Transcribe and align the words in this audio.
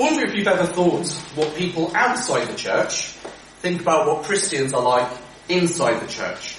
Wonder 0.00 0.24
if 0.24 0.34
you've 0.34 0.46
ever 0.46 0.64
thought 0.64 1.06
what 1.34 1.54
people 1.56 1.94
outside 1.94 2.46
the 2.46 2.56
church 2.56 3.08
think 3.60 3.82
about 3.82 4.06
what 4.06 4.24
Christians 4.24 4.72
are 4.72 4.80
like 4.80 5.12
inside 5.50 6.00
the 6.00 6.06
church. 6.06 6.56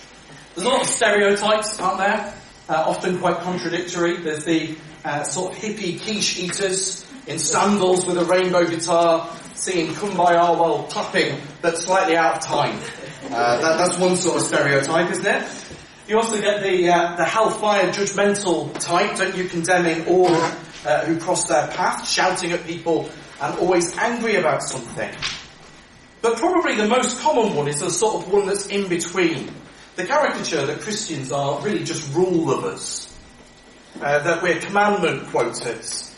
There's 0.54 0.68
a 0.68 0.70
lot 0.70 0.82
of 0.82 0.88
stereotypes 0.88 1.80
out 1.80 1.98
there, 1.98 2.36
uh, 2.70 2.84
often 2.88 3.18
quite 3.18 3.38
contradictory. 3.38 4.18
There's 4.18 4.46
the 4.46 4.78
uh, 5.04 5.24
sort 5.24 5.54
of 5.54 5.60
hippie 5.60 6.00
quiche 6.00 6.38
eaters 6.38 7.04
in 7.26 7.40
sandals 7.40 8.06
with 8.06 8.20
a 8.20 8.26
rainbow 8.26 8.64
guitar 8.64 9.28
singing 9.56 9.96
Kumbaya 9.96 10.56
while 10.56 10.84
clapping, 10.84 11.42
but 11.64 11.80
slightly 11.80 12.16
out 12.16 12.36
of 12.36 12.42
time. 12.44 12.78
Uh, 13.26 13.60
that, 13.60 13.78
that's 13.80 13.98
one 13.98 14.18
sort 14.18 14.40
of 14.40 14.44
stereotype, 14.44 15.10
isn't 15.10 15.26
it? 15.26 15.66
You 16.08 16.18
also 16.18 16.40
get 16.40 16.62
the 16.62 16.90
uh, 16.90 17.16
the 17.16 17.26
hellfire 17.26 17.92
judgmental 17.92 18.72
type, 18.80 19.16
don't 19.16 19.36
you, 19.36 19.46
condemning 19.46 20.06
all 20.06 20.30
uh, 20.86 21.06
who 21.06 21.20
cross 21.20 21.48
their 21.48 21.66
path, 21.70 22.08
shouting 22.08 22.52
at 22.52 22.68
people 22.68 23.10
and 23.42 23.60
always 23.60 23.98
angry 23.98 24.36
about 24.36 24.62
something. 24.64 25.14
But 26.22 26.38
probably 26.38 26.76
the 26.76 26.88
most 26.88 27.20
common 27.22 27.56
one 27.56 27.68
is 27.68 27.80
the 27.80 27.90
sort 27.90 28.24
of 28.24 28.32
one 28.32 28.46
that's 28.46 28.68
in 28.68 28.88
between. 28.88 29.52
The 29.96 30.06
caricature 30.06 30.66
that 30.66 30.82
Christians 30.82 31.32
are 31.32 31.60
really 31.62 31.84
just 31.84 32.14
rule 32.14 32.46
lovers. 32.46 33.08
Uh, 33.96 34.20
that 34.20 34.42
we're 34.42 34.60
commandment 34.60 35.28
quoters. 35.28 36.16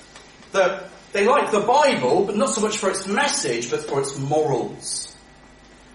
That 0.51 0.89
they 1.13 1.25
like 1.25 1.51
the 1.51 1.61
Bible, 1.61 2.25
but 2.25 2.35
not 2.35 2.49
so 2.49 2.61
much 2.61 2.77
for 2.77 2.89
its 2.89 3.07
message, 3.07 3.71
but 3.71 3.81
for 3.81 4.01
its 4.01 4.19
morals. 4.19 5.15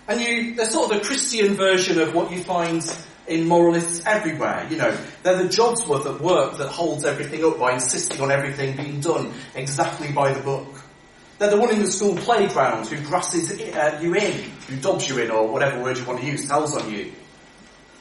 And 0.08 0.20
you, 0.20 0.54
they're 0.54 0.70
sort 0.70 0.90
of 0.90 0.98
a 0.98 1.04
Christian 1.04 1.54
version 1.54 2.00
of 2.00 2.14
what 2.14 2.32
you 2.32 2.42
find 2.42 2.82
in 3.26 3.46
moralists 3.46 4.04
everywhere. 4.06 4.66
You 4.70 4.78
know, 4.78 4.96
they're 5.22 5.42
the 5.42 5.48
Jodsworth 5.48 6.06
at 6.06 6.20
work 6.20 6.56
that 6.58 6.68
holds 6.68 7.04
everything 7.04 7.44
up 7.44 7.58
by 7.58 7.74
insisting 7.74 8.20
on 8.22 8.30
everything 8.30 8.76
being 8.76 9.00
done 9.00 9.32
exactly 9.54 10.10
by 10.10 10.32
the 10.32 10.40
book. 10.40 10.82
They're 11.38 11.50
the 11.50 11.60
one 11.60 11.70
in 11.70 11.80
the 11.80 11.90
school 11.90 12.16
playground 12.16 12.88
who 12.88 13.00
grasses 13.06 13.52
uh, 13.52 13.98
you 14.02 14.14
in, 14.14 14.50
who 14.68 14.76
dobs 14.76 15.08
you 15.08 15.18
in, 15.18 15.30
or 15.30 15.46
whatever 15.46 15.80
word 15.82 15.96
you 15.96 16.04
want 16.04 16.20
to 16.20 16.26
use, 16.26 16.48
tells 16.48 16.76
on 16.76 16.90
you. 16.90 17.12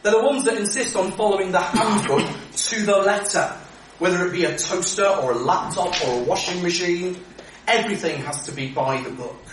They're 0.02 0.14
the 0.14 0.24
ones 0.24 0.46
that 0.46 0.58
insist 0.58 0.96
on 0.96 1.12
following 1.12 1.52
the 1.52 1.60
handbook 1.60 2.28
to 2.56 2.84
the 2.84 2.98
letter. 2.98 3.56
Whether 4.00 4.28
it 4.28 4.32
be 4.32 4.46
a 4.46 4.58
toaster 4.58 5.06
or 5.06 5.32
a 5.32 5.36
laptop 5.36 5.94
or 6.06 6.20
a 6.20 6.24
washing 6.24 6.64
machine, 6.64 7.24
everything 7.68 8.22
has 8.24 8.46
to 8.46 8.52
be 8.52 8.70
by 8.70 9.02
the 9.02 9.10
book. 9.12 9.44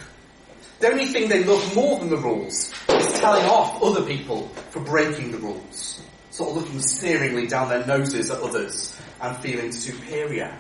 The 0.81 0.89
only 0.89 1.07
thing 1.07 1.29
they 1.29 1.45
love 1.45 1.75
more 1.75 1.99
than 1.99 2.11
the 2.11 2.17
rules 2.17 2.73
is 2.89 3.21
telling 3.21 3.45
off 3.47 3.83
other 3.83 4.03
people 4.03 4.49
for 4.71 4.81
breaking 4.81 5.31
the 5.31 5.39
rules. 5.39 6.03
Sort 6.31 6.51
of 6.51 6.57
looking 6.57 6.81
sneeringly 6.81 7.47
down 7.47 7.69
their 7.69 7.87
noses 7.87 8.31
at 8.31 8.41
others 8.41 8.99
and 9.21 9.37
feeling 9.39 9.73
superior. 9.73 10.57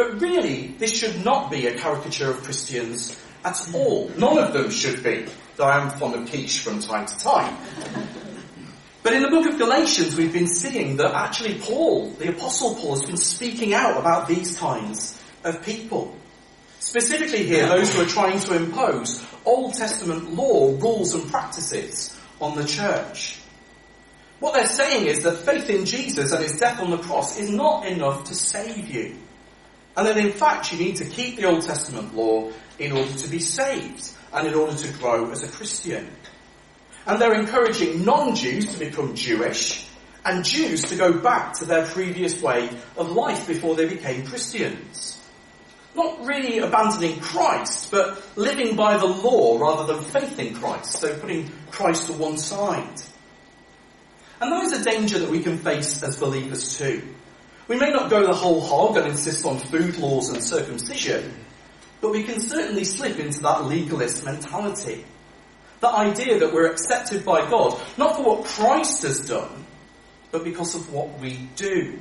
But 0.00 0.18
really, 0.18 0.68
this 0.78 0.96
should 0.96 1.26
not 1.26 1.50
be 1.50 1.66
a 1.66 1.76
caricature 1.76 2.30
of 2.30 2.42
Christians 2.42 3.22
at 3.44 3.60
all. 3.74 4.10
None 4.16 4.38
of 4.38 4.54
them 4.54 4.70
should 4.70 5.02
be, 5.02 5.26
though 5.56 5.64
I 5.64 5.78
am 5.78 5.90
fond 5.90 6.14
of 6.14 6.50
from 6.54 6.80
time 6.80 7.04
to 7.04 7.18
time. 7.18 7.54
But 9.02 9.12
in 9.12 9.20
the 9.20 9.28
book 9.28 9.46
of 9.46 9.58
Galatians, 9.58 10.16
we've 10.16 10.32
been 10.32 10.46
seeing 10.46 10.96
that 10.96 11.12
actually 11.12 11.58
Paul, 11.58 12.12
the 12.12 12.30
Apostle 12.30 12.76
Paul, 12.76 12.96
has 12.96 13.04
been 13.04 13.18
speaking 13.18 13.74
out 13.74 13.98
about 13.98 14.26
these 14.26 14.58
kinds 14.58 15.22
of 15.44 15.62
people. 15.62 16.16
Specifically 16.78 17.42
here, 17.42 17.68
those 17.68 17.94
who 17.94 18.00
are 18.00 18.06
trying 18.06 18.40
to 18.40 18.56
impose 18.56 19.22
Old 19.44 19.74
Testament 19.74 20.32
law, 20.32 20.78
rules 20.78 21.12
and 21.12 21.30
practices 21.30 22.18
on 22.40 22.56
the 22.56 22.64
church. 22.64 23.38
What 24.38 24.54
they're 24.54 24.64
saying 24.64 25.08
is 25.08 25.24
that 25.24 25.36
faith 25.36 25.68
in 25.68 25.84
Jesus 25.84 26.32
and 26.32 26.42
his 26.42 26.58
death 26.58 26.80
on 26.80 26.90
the 26.90 26.96
cross 26.96 27.38
is 27.38 27.50
not 27.50 27.84
enough 27.84 28.24
to 28.24 28.34
save 28.34 28.88
you. 28.88 29.18
And 30.00 30.08
then 30.08 30.16
in 30.16 30.32
fact 30.32 30.72
you 30.72 30.78
need 30.78 30.96
to 30.96 31.04
keep 31.04 31.36
the 31.36 31.44
Old 31.44 31.60
Testament 31.60 32.16
law 32.16 32.50
in 32.78 32.92
order 32.92 33.12
to 33.12 33.28
be 33.28 33.38
saved 33.38 34.10
and 34.32 34.48
in 34.48 34.54
order 34.54 34.74
to 34.74 34.92
grow 34.94 35.30
as 35.30 35.42
a 35.42 35.48
Christian. 35.48 36.08
And 37.06 37.20
they're 37.20 37.38
encouraging 37.38 38.06
non-Jews 38.06 38.72
to 38.72 38.78
become 38.78 39.14
Jewish 39.14 39.86
and 40.24 40.42
Jews 40.42 40.84
to 40.84 40.96
go 40.96 41.12
back 41.12 41.52
to 41.58 41.66
their 41.66 41.84
previous 41.84 42.40
way 42.40 42.70
of 42.96 43.10
life 43.10 43.46
before 43.46 43.76
they 43.76 43.86
became 43.86 44.26
Christians. 44.26 45.20
Not 45.94 46.24
really 46.24 46.60
abandoning 46.60 47.20
Christ, 47.20 47.90
but 47.90 48.22
living 48.38 48.76
by 48.76 48.96
the 48.96 49.04
law 49.04 49.58
rather 49.58 49.92
than 49.92 50.02
faith 50.02 50.38
in 50.38 50.54
Christ, 50.54 50.92
so 50.92 51.14
putting 51.18 51.50
Christ 51.70 52.06
to 52.06 52.14
one 52.14 52.38
side. 52.38 53.02
And 54.40 54.50
that 54.50 54.64
is 54.64 54.72
a 54.72 54.82
danger 54.82 55.18
that 55.18 55.28
we 55.28 55.42
can 55.42 55.58
face 55.58 56.02
as 56.02 56.18
believers 56.18 56.78
too. 56.78 57.02
We 57.70 57.78
may 57.78 57.90
not 57.92 58.10
go 58.10 58.26
the 58.26 58.34
whole 58.34 58.60
hog 58.60 58.96
and 58.96 59.06
insist 59.06 59.46
on 59.46 59.60
food 59.60 59.96
laws 59.98 60.28
and 60.30 60.42
circumcision, 60.42 61.32
but 62.00 62.10
we 62.10 62.24
can 62.24 62.40
certainly 62.40 62.82
slip 62.82 63.20
into 63.20 63.38
that 63.42 63.62
legalist 63.62 64.24
mentality. 64.24 65.04
The 65.78 65.86
idea 65.86 66.40
that 66.40 66.52
we're 66.52 66.68
accepted 66.68 67.24
by 67.24 67.48
God, 67.48 67.80
not 67.96 68.16
for 68.16 68.24
what 68.24 68.44
Christ 68.44 69.02
has 69.02 69.24
done, 69.28 69.64
but 70.32 70.42
because 70.42 70.74
of 70.74 70.92
what 70.92 71.20
we 71.20 71.48
do. 71.54 72.00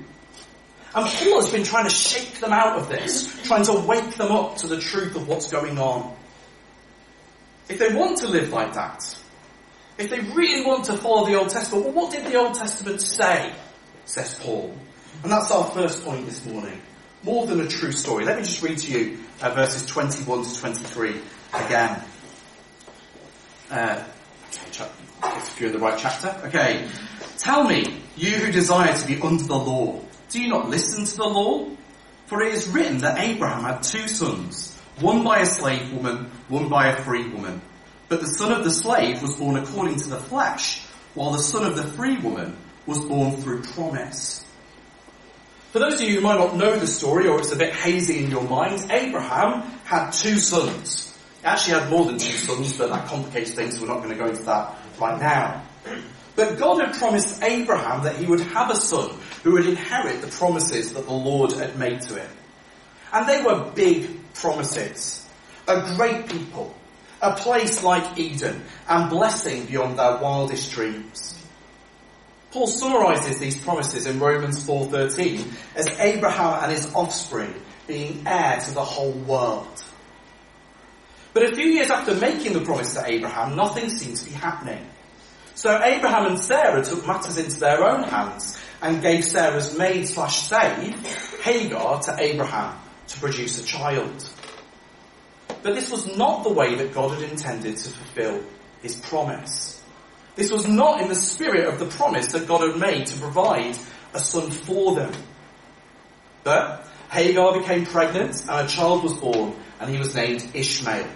And 0.96 1.06
Paul 1.06 1.40
has 1.40 1.52
been 1.52 1.66
trying 1.66 1.86
to 1.86 1.94
shake 1.94 2.40
them 2.40 2.52
out 2.52 2.80
of 2.80 2.90
this, 2.90 3.40
trying 3.44 3.66
to 3.66 3.74
wake 3.74 4.16
them 4.16 4.32
up 4.32 4.58
to 4.58 4.68
the 4.68 4.80
truth 4.80 5.16
of 5.16 5.28
what's 5.28 5.52
going 5.52 5.78
on. 5.78 6.18
If 7.70 7.78
they 7.78 7.94
want 7.94 8.18
to 8.22 8.28
live 8.28 8.50
like 8.50 8.74
that, 8.74 9.16
if 10.00 10.10
they 10.10 10.20
really 10.20 10.66
want 10.66 10.86
to 10.86 10.98
follow 10.98 11.28
the 11.28 11.36
Old 11.36 11.50
Testament, 11.50 11.86
well, 11.86 11.94
what 11.94 12.12
did 12.12 12.26
the 12.26 12.38
Old 12.38 12.56
Testament 12.56 13.02
say? 13.02 13.54
Says 14.06 14.34
Paul. 14.34 14.76
And 15.24 15.32
that's 15.32 15.52
our 15.52 15.66
first 15.66 16.06
point 16.06 16.26
this 16.26 16.46
morning. 16.46 16.80
More 17.24 17.46
than 17.46 17.60
a 17.60 17.68
true 17.68 17.92
story. 17.92 18.24
Let 18.24 18.38
me 18.38 18.44
just 18.44 18.62
read 18.64 18.78
to 18.78 18.92
you 18.92 19.20
uh, 19.42 19.54
verses 19.54 19.86
21 19.86 20.44
to 20.46 20.60
23 20.60 21.22
again. 21.54 22.02
Uh, 23.70 24.04
if 25.22 25.60
you're 25.60 25.70
in 25.70 25.76
the 25.76 25.80
right 25.80 25.98
chapter. 25.98 26.48
Okay. 26.48 26.88
Tell 27.38 27.66
me, 27.66 28.02
you 28.16 28.32
who 28.32 28.52
desire 28.52 28.96
to 28.96 29.08
be 29.08 29.22
under 29.22 29.44
the 29.44 29.58
law, 29.58 30.02
do 30.30 30.42
you 30.42 30.48
not 30.48 30.70
listen 30.70 31.06
to 31.06 31.16
the 31.18 31.26
law? 31.26 31.70
For 32.28 32.42
it 32.42 32.54
is 32.54 32.70
written 32.70 33.00
that 33.00 33.20
Abraham 33.20 33.64
had 33.64 33.84
two 33.84 34.08
sons, 34.08 34.80
one 35.00 35.24
by 35.24 35.40
a 35.40 35.46
slave 35.46 35.92
woman, 35.92 36.32
one 36.48 36.70
by 36.70 36.90
a 36.90 37.04
free 37.04 37.28
woman. 37.28 37.62
But 38.08 38.22
the 38.22 38.28
son 38.28 38.52
of 38.52 38.64
the 38.64 38.72
slave 38.72 39.22
was 39.22 39.36
born 39.36 39.58
according 39.58 39.98
to 39.98 40.10
the 40.10 40.20
flesh, 40.20 40.86
while 41.14 41.32
the 41.32 41.44
son 41.44 41.66
of 41.66 41.76
the 41.76 41.84
free 41.84 42.18
woman 42.18 42.56
was 42.86 43.00
born 43.00 43.36
through 43.38 43.64
promise. 43.64 44.46
For 45.72 45.78
those 45.78 46.02
of 46.02 46.02
you 46.02 46.16
who 46.16 46.22
might 46.22 46.40
not 46.40 46.56
know 46.56 46.80
the 46.80 46.88
story, 46.88 47.28
or 47.28 47.40
it's 47.40 47.52
a 47.52 47.56
bit 47.56 47.74
hazy 47.74 48.24
in 48.24 48.32
your 48.32 48.42
minds, 48.42 48.90
Abraham 48.90 49.62
had 49.84 50.10
two 50.10 50.40
sons. 50.40 51.16
He 51.42 51.46
actually 51.46 51.80
had 51.80 51.92
more 51.92 52.06
than 52.06 52.18
two 52.18 52.34
sons, 52.34 52.76
but 52.76 52.90
that 52.90 53.08
complicates 53.08 53.52
things, 53.52 53.76
so 53.76 53.82
we're 53.82 53.94
not 53.94 53.98
going 53.98 54.10
to 54.10 54.16
go 54.16 54.28
into 54.28 54.42
that 54.44 54.76
right 55.00 55.20
now. 55.20 55.64
But 56.36 56.58
God 56.58 56.82
had 56.82 56.96
promised 56.96 57.44
Abraham 57.44 58.04
that 58.04 58.16
he 58.16 58.26
would 58.26 58.40
have 58.40 58.72
a 58.72 58.76
son 58.76 59.16
who 59.44 59.52
would 59.52 59.68
inherit 59.68 60.22
the 60.22 60.28
promises 60.28 60.94
that 60.94 61.06
the 61.06 61.14
Lord 61.14 61.52
had 61.52 61.78
made 61.78 62.02
to 62.02 62.16
him. 62.16 62.32
And 63.14 63.30
they 63.30 63.44
were 63.44 63.72
big 63.76 64.34
promises. 64.34 65.28
A 65.68 65.96
great 65.96 66.30
people, 66.30 66.76
a 67.22 67.36
place 67.36 67.84
like 67.84 68.18
Eden, 68.18 68.64
and 68.88 69.10
blessing 69.10 69.66
beyond 69.66 70.00
their 70.00 70.18
wildest 70.18 70.72
dreams. 70.72 71.39
Paul 72.52 72.68
summarizes 72.68 73.38
these 73.38 73.60
promises 73.60 74.08
in 74.08 74.20
Romans 74.20 74.64
4.13 74.64 75.54
as 75.76 75.88
Abraham 76.00 76.64
and 76.64 76.72
his 76.72 76.94
offspring 76.96 77.54
being 77.88 78.24
heir 78.26 78.60
to 78.60 78.74
the 78.74 78.84
whole 78.84 79.12
world. 79.12 79.84
But 81.34 81.44
a 81.44 81.56
few 81.56 81.68
years 81.68 81.90
after 81.92 82.16
making 82.16 82.54
the 82.54 82.62
promise 82.62 82.94
to 82.96 83.04
Abraham, 83.06 83.56
nothing 83.56 83.90
seemed 83.90 84.18
to 84.18 84.26
be 84.26 84.32
happening. 84.32 84.84
So 85.54 85.80
Abraham 85.84 86.26
and 86.26 86.40
Sarah 86.40 86.84
took 86.84 87.06
matters 87.06 87.38
into 87.38 87.60
their 87.60 87.84
own 87.84 88.04
hands 88.04 88.60
and 88.82 89.02
gave 89.02 89.26
Sarah's 89.26 89.78
maid 89.78 90.08
slash 90.08 90.48
slave, 90.48 90.96
Hagar, 91.44 92.02
to 92.04 92.16
Abraham 92.18 92.80
to 93.08 93.20
produce 93.20 93.62
a 93.62 93.66
child. 93.66 94.28
But 95.62 95.76
this 95.76 95.92
was 95.92 96.16
not 96.18 96.44
the 96.44 96.54
way 96.54 96.76
that 96.76 96.94
God 96.94 97.20
had 97.20 97.30
intended 97.30 97.78
to 97.78 97.90
fulfill 97.90 98.44
his 98.82 98.96
promise. 98.96 99.79
This 100.40 100.52
was 100.52 100.70
not 100.70 101.02
in 101.02 101.10
the 101.10 101.16
spirit 101.16 101.68
of 101.68 101.80
the 101.80 101.86
promise 101.86 102.28
that 102.32 102.48
God 102.48 102.62
had 102.62 102.80
made 102.80 103.08
to 103.08 103.20
provide 103.20 103.78
a 104.14 104.20
son 104.20 104.50
for 104.50 104.96
them. 104.96 105.12
But 106.46 106.88
Hagar 107.12 107.60
became 107.60 107.86
pregnant 107.86 108.40
and 108.48 108.66
a 108.66 108.66
child 108.66 109.04
was 109.04 109.12
born 109.16 109.54
and 109.82 109.92
he 109.92 109.98
was 109.98 110.16
named 110.16 110.50
Ishmael. 110.54 111.10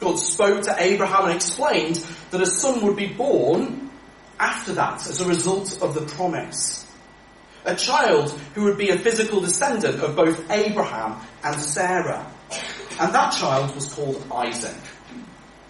God 0.00 0.18
spoke 0.18 0.62
to 0.62 0.74
Abraham 0.76 1.26
and 1.26 1.34
explained 1.36 2.04
that 2.32 2.42
a 2.42 2.46
son 2.46 2.84
would 2.84 2.96
be 2.96 3.06
born 3.06 3.88
after 4.40 4.72
that 4.72 5.06
as 5.06 5.20
a 5.20 5.28
result 5.28 5.80
of 5.80 5.94
the 5.94 6.02
promise. 6.16 6.90
A 7.66 7.76
child 7.76 8.32
who 8.56 8.64
would 8.64 8.78
be 8.78 8.88
a 8.88 8.98
physical 8.98 9.40
descendant 9.40 10.00
of 10.00 10.16
both 10.16 10.50
Abraham 10.50 11.20
and 11.44 11.60
Sarah. 11.60 12.28
And 12.98 13.14
that 13.14 13.30
child 13.34 13.76
was 13.76 13.94
called 13.94 14.20
Isaac. 14.34 14.74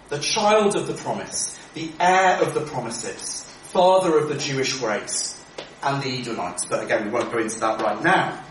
The 0.09 0.17
child 0.17 0.75
of 0.75 0.87
the 0.87 0.95
promise, 0.95 1.58
the 1.73 1.91
heir 1.99 2.41
of 2.41 2.53
the 2.53 2.61
promises, 2.61 3.43
father 3.71 4.17
of 4.17 4.29
the 4.29 4.37
Jewish 4.37 4.79
race, 4.81 5.35
and 5.83 6.01
the 6.03 6.19
Edomites. 6.19 6.65
But 6.65 6.83
again, 6.83 7.05
we 7.05 7.11
won't 7.11 7.31
go 7.31 7.37
into 7.39 7.59
that 7.59 7.81
right 7.81 8.03
now. 8.03 8.43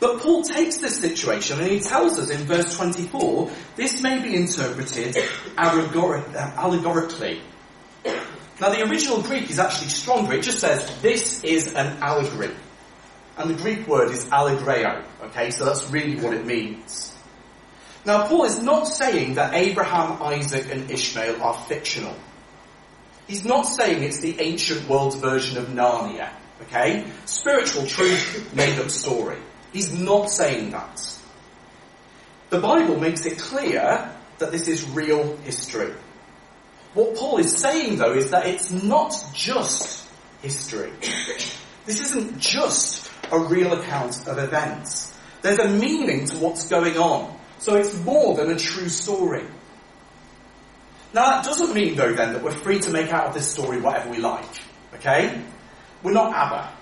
But 0.00 0.20
Paul 0.20 0.42
takes 0.42 0.78
this 0.78 1.00
situation 1.00 1.60
and 1.60 1.70
he 1.70 1.78
tells 1.78 2.18
us 2.18 2.28
in 2.28 2.38
verse 2.38 2.76
24, 2.76 3.50
this 3.76 4.02
may 4.02 4.20
be 4.20 4.34
interpreted 4.34 5.16
allegorically. 5.56 7.40
Now 8.60 8.70
the 8.70 8.82
original 8.82 9.22
Greek 9.22 9.48
is 9.48 9.60
actually 9.60 9.90
stronger. 9.90 10.34
It 10.34 10.42
just 10.42 10.58
says, 10.58 11.00
this 11.02 11.44
is 11.44 11.72
an 11.74 11.98
allegory. 12.02 12.50
And 13.38 13.50
the 13.50 13.54
Greek 13.54 13.86
word 13.86 14.10
is 14.10 14.24
allegreo. 14.26 15.04
Okay, 15.26 15.50
so 15.52 15.64
that's 15.64 15.88
really 15.90 16.16
what 16.16 16.34
it 16.34 16.44
means. 16.44 17.11
Now 18.04 18.26
Paul 18.26 18.44
is 18.44 18.60
not 18.62 18.84
saying 18.88 19.34
that 19.34 19.54
Abraham, 19.54 20.22
Isaac 20.22 20.68
and 20.72 20.90
Ishmael 20.90 21.40
are 21.42 21.54
fictional. 21.54 22.16
He's 23.28 23.44
not 23.44 23.62
saying 23.62 24.02
it's 24.02 24.20
the 24.20 24.40
ancient 24.40 24.88
world's 24.88 25.16
version 25.16 25.58
of 25.58 25.68
Narnia. 25.68 26.30
Okay? 26.62 27.04
Spiritual 27.24 27.86
truth, 27.86 28.52
made 28.54 28.78
up 28.78 28.90
story. 28.90 29.38
He's 29.72 29.96
not 29.98 30.30
saying 30.30 30.70
that. 30.72 31.18
The 32.50 32.60
Bible 32.60 32.98
makes 32.98 33.24
it 33.24 33.38
clear 33.38 34.12
that 34.38 34.52
this 34.52 34.68
is 34.68 34.88
real 34.90 35.36
history. 35.38 35.92
What 36.94 37.16
Paul 37.16 37.38
is 37.38 37.56
saying 37.56 37.96
though 37.96 38.12
is 38.12 38.30
that 38.30 38.46
it's 38.46 38.70
not 38.70 39.14
just 39.32 40.06
history. 40.42 40.92
This 41.86 42.00
isn't 42.00 42.38
just 42.38 43.10
a 43.30 43.38
real 43.38 43.72
account 43.72 44.28
of 44.28 44.38
events. 44.38 45.16
There's 45.40 45.58
a 45.58 45.68
meaning 45.68 46.26
to 46.26 46.36
what's 46.36 46.68
going 46.68 46.96
on. 46.98 47.34
So 47.62 47.76
it's 47.76 47.96
more 48.02 48.34
than 48.34 48.50
a 48.50 48.58
true 48.58 48.88
story. 48.88 49.44
Now 51.14 51.30
that 51.30 51.44
doesn't 51.44 51.72
mean 51.72 51.94
though 51.94 52.12
then 52.12 52.32
that 52.32 52.42
we're 52.42 52.50
free 52.50 52.80
to 52.80 52.90
make 52.90 53.12
out 53.12 53.28
of 53.28 53.34
this 53.34 53.48
story 53.48 53.80
whatever 53.80 54.10
we 54.10 54.18
like. 54.18 54.44
Okay? 54.94 55.40
We're 56.02 56.10
not 56.10 56.34
ABBA. 56.34 56.72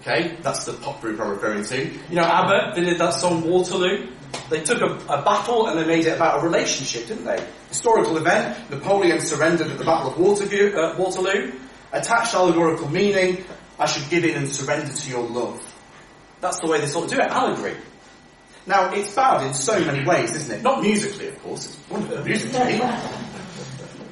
Okay? 0.00 0.36
That's 0.42 0.66
the 0.66 0.74
pop 0.74 1.00
group 1.00 1.18
I'm 1.22 1.30
referring 1.30 1.64
to. 1.64 1.86
You 1.86 2.14
know 2.14 2.22
ABBA, 2.22 2.72
they 2.74 2.84
did 2.84 2.98
that 2.98 3.14
song 3.14 3.48
Waterloo. 3.48 4.08
They 4.50 4.62
took 4.62 4.82
a, 4.82 4.94
a, 5.08 5.22
battle 5.22 5.68
and 5.68 5.78
they 5.78 5.86
made 5.86 6.04
it 6.04 6.16
about 6.16 6.40
a 6.40 6.46
relationship, 6.46 7.06
didn't 7.06 7.24
they? 7.24 7.42
Historical 7.70 8.18
event, 8.18 8.70
Napoleon 8.70 9.20
surrendered 9.20 9.68
at 9.68 9.78
the 9.78 9.84
Battle 9.84 10.12
of 10.12 10.18
Waterloo, 10.18 10.76
uh, 10.76 10.96
Waterloo 10.98 11.52
attached 11.92 12.34
allegorical 12.34 12.88
meaning, 12.88 13.42
I 13.78 13.86
should 13.86 14.08
give 14.10 14.24
in 14.24 14.36
and 14.36 14.48
surrender 14.48 14.92
to 14.92 15.10
your 15.10 15.26
love. 15.26 15.64
That's 16.42 16.60
the 16.60 16.68
way 16.68 16.78
they 16.80 16.86
sort 16.86 17.06
of 17.06 17.10
do 17.10 17.16
it, 17.16 17.26
allegory. 17.26 17.76
Now, 18.66 18.92
it's 18.92 19.14
bad 19.14 19.46
in 19.46 19.54
so 19.54 19.78
many 19.80 20.04
ways, 20.04 20.34
isn't 20.34 20.58
it? 20.58 20.62
Not 20.62 20.82
musically, 20.82 21.28
of 21.28 21.42
course, 21.42 21.66
it's 21.66 21.90
wonderful 21.90 22.24
musically. 22.24 22.80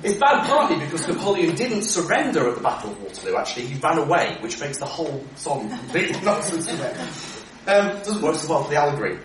It's 0.02 0.18
bad 0.18 0.46
partly 0.46 0.78
because 0.78 1.06
Napoleon 1.08 1.54
didn't 1.56 1.82
surrender 1.82 2.48
at 2.48 2.54
the 2.54 2.60
Battle 2.60 2.92
of 2.92 3.02
Waterloo, 3.02 3.36
actually, 3.36 3.66
he 3.66 3.80
ran 3.80 3.98
away, 3.98 4.38
which 4.40 4.60
makes 4.60 4.78
the 4.78 4.86
whole 4.86 5.24
song 5.34 5.68
completely 5.78 6.20
nonsense, 6.24 6.66
doesn't 6.66 6.84
it? 6.84 7.68
Um, 7.68 7.98
doesn't 7.98 8.22
work 8.22 8.36
so 8.36 8.48
well 8.48 8.64
for 8.64 8.70
the 8.70 8.76
allegory. 8.76 9.18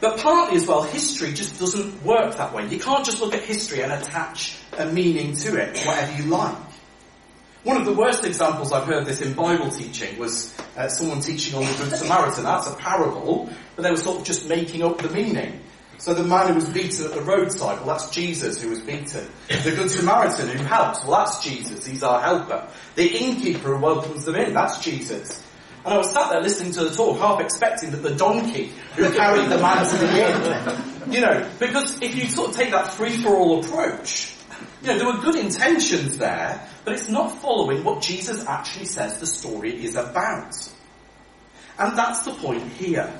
But 0.00 0.18
partly 0.18 0.56
as 0.56 0.66
well, 0.66 0.82
history 0.82 1.32
just 1.32 1.60
doesn't 1.60 2.02
work 2.04 2.36
that 2.36 2.52
way. 2.52 2.66
You 2.66 2.80
can't 2.80 3.04
just 3.04 3.20
look 3.20 3.34
at 3.34 3.42
history 3.42 3.82
and 3.82 3.92
attach 3.92 4.58
a 4.76 4.86
meaning 4.86 5.36
to 5.36 5.56
it, 5.56 5.78
whatever 5.86 6.20
you 6.20 6.24
like. 6.24 6.56
One 7.64 7.76
of 7.76 7.86
the 7.86 7.92
worst 7.92 8.24
examples 8.24 8.72
I've 8.72 8.86
heard 8.86 9.06
this 9.06 9.20
in 9.20 9.34
Bible 9.34 9.70
teaching 9.70 10.18
was 10.18 10.52
uh, 10.76 10.88
someone 10.88 11.20
teaching 11.20 11.54
on 11.54 11.64
the 11.64 11.84
Good 11.84 11.92
Samaritan. 11.92 12.42
That's 12.42 12.66
a 12.66 12.74
parable, 12.74 13.50
but 13.76 13.82
they 13.82 13.90
were 13.90 13.96
sort 13.96 14.18
of 14.18 14.24
just 14.24 14.48
making 14.48 14.82
up 14.82 14.98
the 14.98 15.08
meaning. 15.08 15.60
So 15.98 16.12
the 16.12 16.24
man 16.24 16.48
who 16.48 16.54
was 16.54 16.68
beaten 16.68 17.04
at 17.04 17.12
the 17.12 17.20
roadside, 17.20 17.78
well 17.78 17.86
that's 17.86 18.10
Jesus 18.10 18.60
who 18.60 18.70
was 18.70 18.80
beaten. 18.80 19.28
The 19.46 19.70
Good 19.76 19.90
Samaritan 19.90 20.48
who 20.48 20.64
helps, 20.64 21.04
well 21.04 21.24
that's 21.24 21.44
Jesus, 21.44 21.86
he's 21.86 22.02
our 22.02 22.20
helper. 22.20 22.66
The 22.96 23.06
innkeeper 23.06 23.76
who 23.76 23.80
welcomes 23.80 24.24
them 24.24 24.34
in, 24.34 24.54
that's 24.54 24.82
Jesus. 24.82 25.46
And 25.84 25.94
I 25.94 25.98
was 25.98 26.10
sat 26.12 26.30
there 26.30 26.40
listening 26.40 26.72
to 26.72 26.84
the 26.86 26.90
talk, 26.90 27.18
half 27.18 27.40
expecting 27.40 27.92
that 27.92 28.02
the 28.02 28.16
donkey 28.16 28.72
who 28.96 29.08
carried 29.12 29.48
the 29.48 29.58
man 29.58 29.86
to 29.86 29.96
the 29.98 31.06
inn, 31.06 31.12
you 31.12 31.20
know, 31.20 31.48
because 31.60 32.02
if 32.02 32.16
you 32.16 32.26
sort 32.26 32.50
of 32.50 32.56
take 32.56 32.72
that 32.72 32.92
free-for-all 32.94 33.64
approach, 33.64 34.34
you 34.80 34.88
know, 34.88 34.98
there 34.98 35.06
were 35.06 35.20
good 35.20 35.36
intentions 35.36 36.18
there, 36.18 36.68
but 36.84 36.94
it's 36.94 37.08
not 37.08 37.40
following 37.40 37.84
what 37.84 38.02
Jesus 38.02 38.46
actually 38.46 38.86
says 38.86 39.18
the 39.18 39.26
story 39.26 39.84
is 39.84 39.96
about. 39.96 40.54
And 41.78 41.96
that's 41.96 42.22
the 42.22 42.32
point 42.32 42.62
here. 42.72 43.12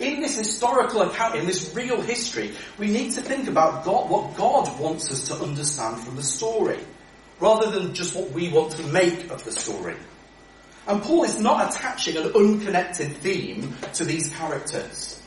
In 0.00 0.20
this 0.20 0.36
historical 0.36 1.02
account, 1.02 1.36
in 1.36 1.46
this 1.46 1.72
real 1.74 2.00
history, 2.00 2.52
we 2.78 2.88
need 2.88 3.12
to 3.12 3.20
think 3.20 3.48
about 3.48 3.84
God, 3.84 4.10
what 4.10 4.36
God 4.36 4.80
wants 4.80 5.10
us 5.10 5.28
to 5.28 5.34
understand 5.34 6.00
from 6.00 6.16
the 6.16 6.22
story, 6.22 6.80
rather 7.38 7.70
than 7.70 7.94
just 7.94 8.16
what 8.16 8.30
we 8.32 8.48
want 8.48 8.72
to 8.72 8.82
make 8.88 9.30
of 9.30 9.44
the 9.44 9.52
story. 9.52 9.96
And 10.86 11.00
Paul 11.02 11.24
is 11.24 11.38
not 11.38 11.72
attaching 11.72 12.16
an 12.16 12.32
unconnected 12.34 13.16
theme 13.18 13.74
to 13.94 14.04
these 14.04 14.30
characters. 14.30 15.22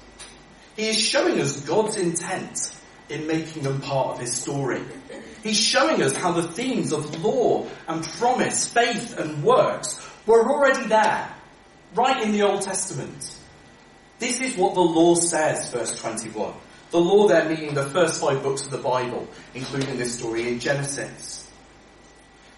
He 0.75 0.89
is 0.89 0.99
showing 0.99 1.39
us 1.39 1.61
God's 1.61 1.97
intent 1.97 2.75
in 3.09 3.25
making 3.25 3.63
them 3.63 3.81
part 3.81 4.15
of 4.15 4.19
his 4.19 4.33
story. 4.33 4.83
He's 5.47 5.57
showing 5.57 6.03
us 6.03 6.13
how 6.13 6.33
the 6.33 6.43
themes 6.43 6.91
of 6.91 7.23
law 7.23 7.65
and 7.87 8.03
promise, 8.03 8.67
faith 8.67 9.17
and 9.17 9.41
works 9.45 10.05
were 10.25 10.43
already 10.43 10.87
there, 10.87 11.33
right 11.95 12.21
in 12.21 12.33
the 12.33 12.41
Old 12.41 12.63
Testament. 12.63 13.33
This 14.19 14.41
is 14.41 14.57
what 14.57 14.73
the 14.73 14.81
law 14.81 15.15
says, 15.15 15.71
verse 15.71 15.97
21. 16.01 16.53
The 16.91 16.99
law 16.99 17.29
there 17.29 17.47
meaning 17.47 17.75
the 17.75 17.85
first 17.85 18.19
five 18.19 18.43
books 18.43 18.65
of 18.65 18.71
the 18.71 18.77
Bible, 18.77 19.25
including 19.53 19.97
this 19.97 20.17
story 20.17 20.49
in 20.49 20.59
Genesis. 20.59 21.49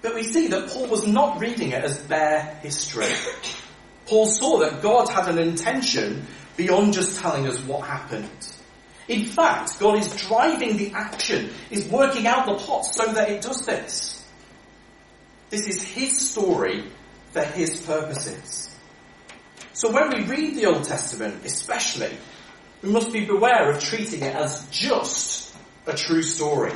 But 0.02 0.16
we 0.16 0.24
see 0.24 0.48
that 0.48 0.70
Paul 0.70 0.88
was 0.88 1.06
not 1.06 1.40
reading 1.40 1.74
it 1.74 1.84
as 1.84 2.00
bare 2.00 2.60
history. 2.64 3.14
Paul 4.08 4.26
saw 4.26 4.58
that 4.62 4.82
God 4.82 5.10
had 5.10 5.28
an 5.28 5.38
intention 5.38 6.26
beyond 6.58 6.94
just 6.94 7.20
telling 7.20 7.46
us 7.46 7.60
what 7.60 7.88
happened. 7.88 8.56
In 9.10 9.26
fact, 9.26 9.80
God 9.80 9.98
is 9.98 10.16
driving 10.28 10.78
the 10.78 10.92
action, 10.94 11.50
is 11.72 11.86
working 11.88 12.28
out 12.28 12.46
the 12.46 12.54
plot 12.54 12.86
so 12.86 13.12
that 13.12 13.30
it 13.30 13.42
does 13.42 13.66
this. 13.66 14.24
This 15.50 15.68
is 15.68 15.82
His 15.82 16.30
story 16.30 16.86
for 17.32 17.42
His 17.42 17.82
purposes. 17.82 18.70
So 19.74 19.92
when 19.92 20.10
we 20.10 20.24
read 20.26 20.56
the 20.56 20.68
Old 20.68 20.84
Testament, 20.84 21.44
especially, 21.44 22.16
we 22.84 22.92
must 22.92 23.12
be 23.12 23.26
beware 23.26 23.72
of 23.72 23.82
treating 23.82 24.22
it 24.22 24.36
as 24.36 24.68
just 24.70 25.56
a 25.88 25.94
true 25.96 26.22
story. 26.22 26.74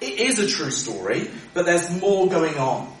It 0.00 0.20
is 0.20 0.38
a 0.38 0.46
true 0.46 0.70
story, 0.70 1.30
but 1.52 1.66
there's 1.66 1.90
more 2.00 2.28
going 2.28 2.58
on. 2.58 2.96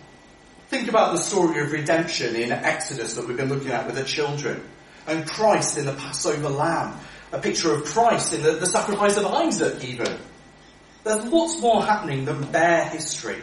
Think 0.68 0.88
about 0.88 1.12
the 1.12 1.22
story 1.22 1.60
of 1.60 1.70
redemption 1.70 2.34
in 2.34 2.50
Exodus 2.50 3.14
that 3.14 3.28
we've 3.28 3.36
been 3.36 3.48
looking 3.48 3.70
at 3.70 3.86
with 3.86 3.94
the 3.94 4.04
children, 4.04 4.60
and 5.06 5.26
Christ 5.26 5.78
in 5.78 5.86
the 5.86 5.92
Passover 5.92 6.48
lamb, 6.48 6.98
a 7.32 7.38
picture 7.38 7.72
of 7.72 7.84
Christ 7.84 8.32
in 8.32 8.42
the, 8.42 8.52
the 8.52 8.66
sacrifice 8.66 9.16
of 9.16 9.26
Isaac 9.26 9.84
even. 9.84 10.18
There's 11.04 11.24
lots 11.26 11.60
more 11.60 11.82
happening 11.82 12.24
than 12.24 12.50
bare 12.50 12.84
history. 12.84 13.40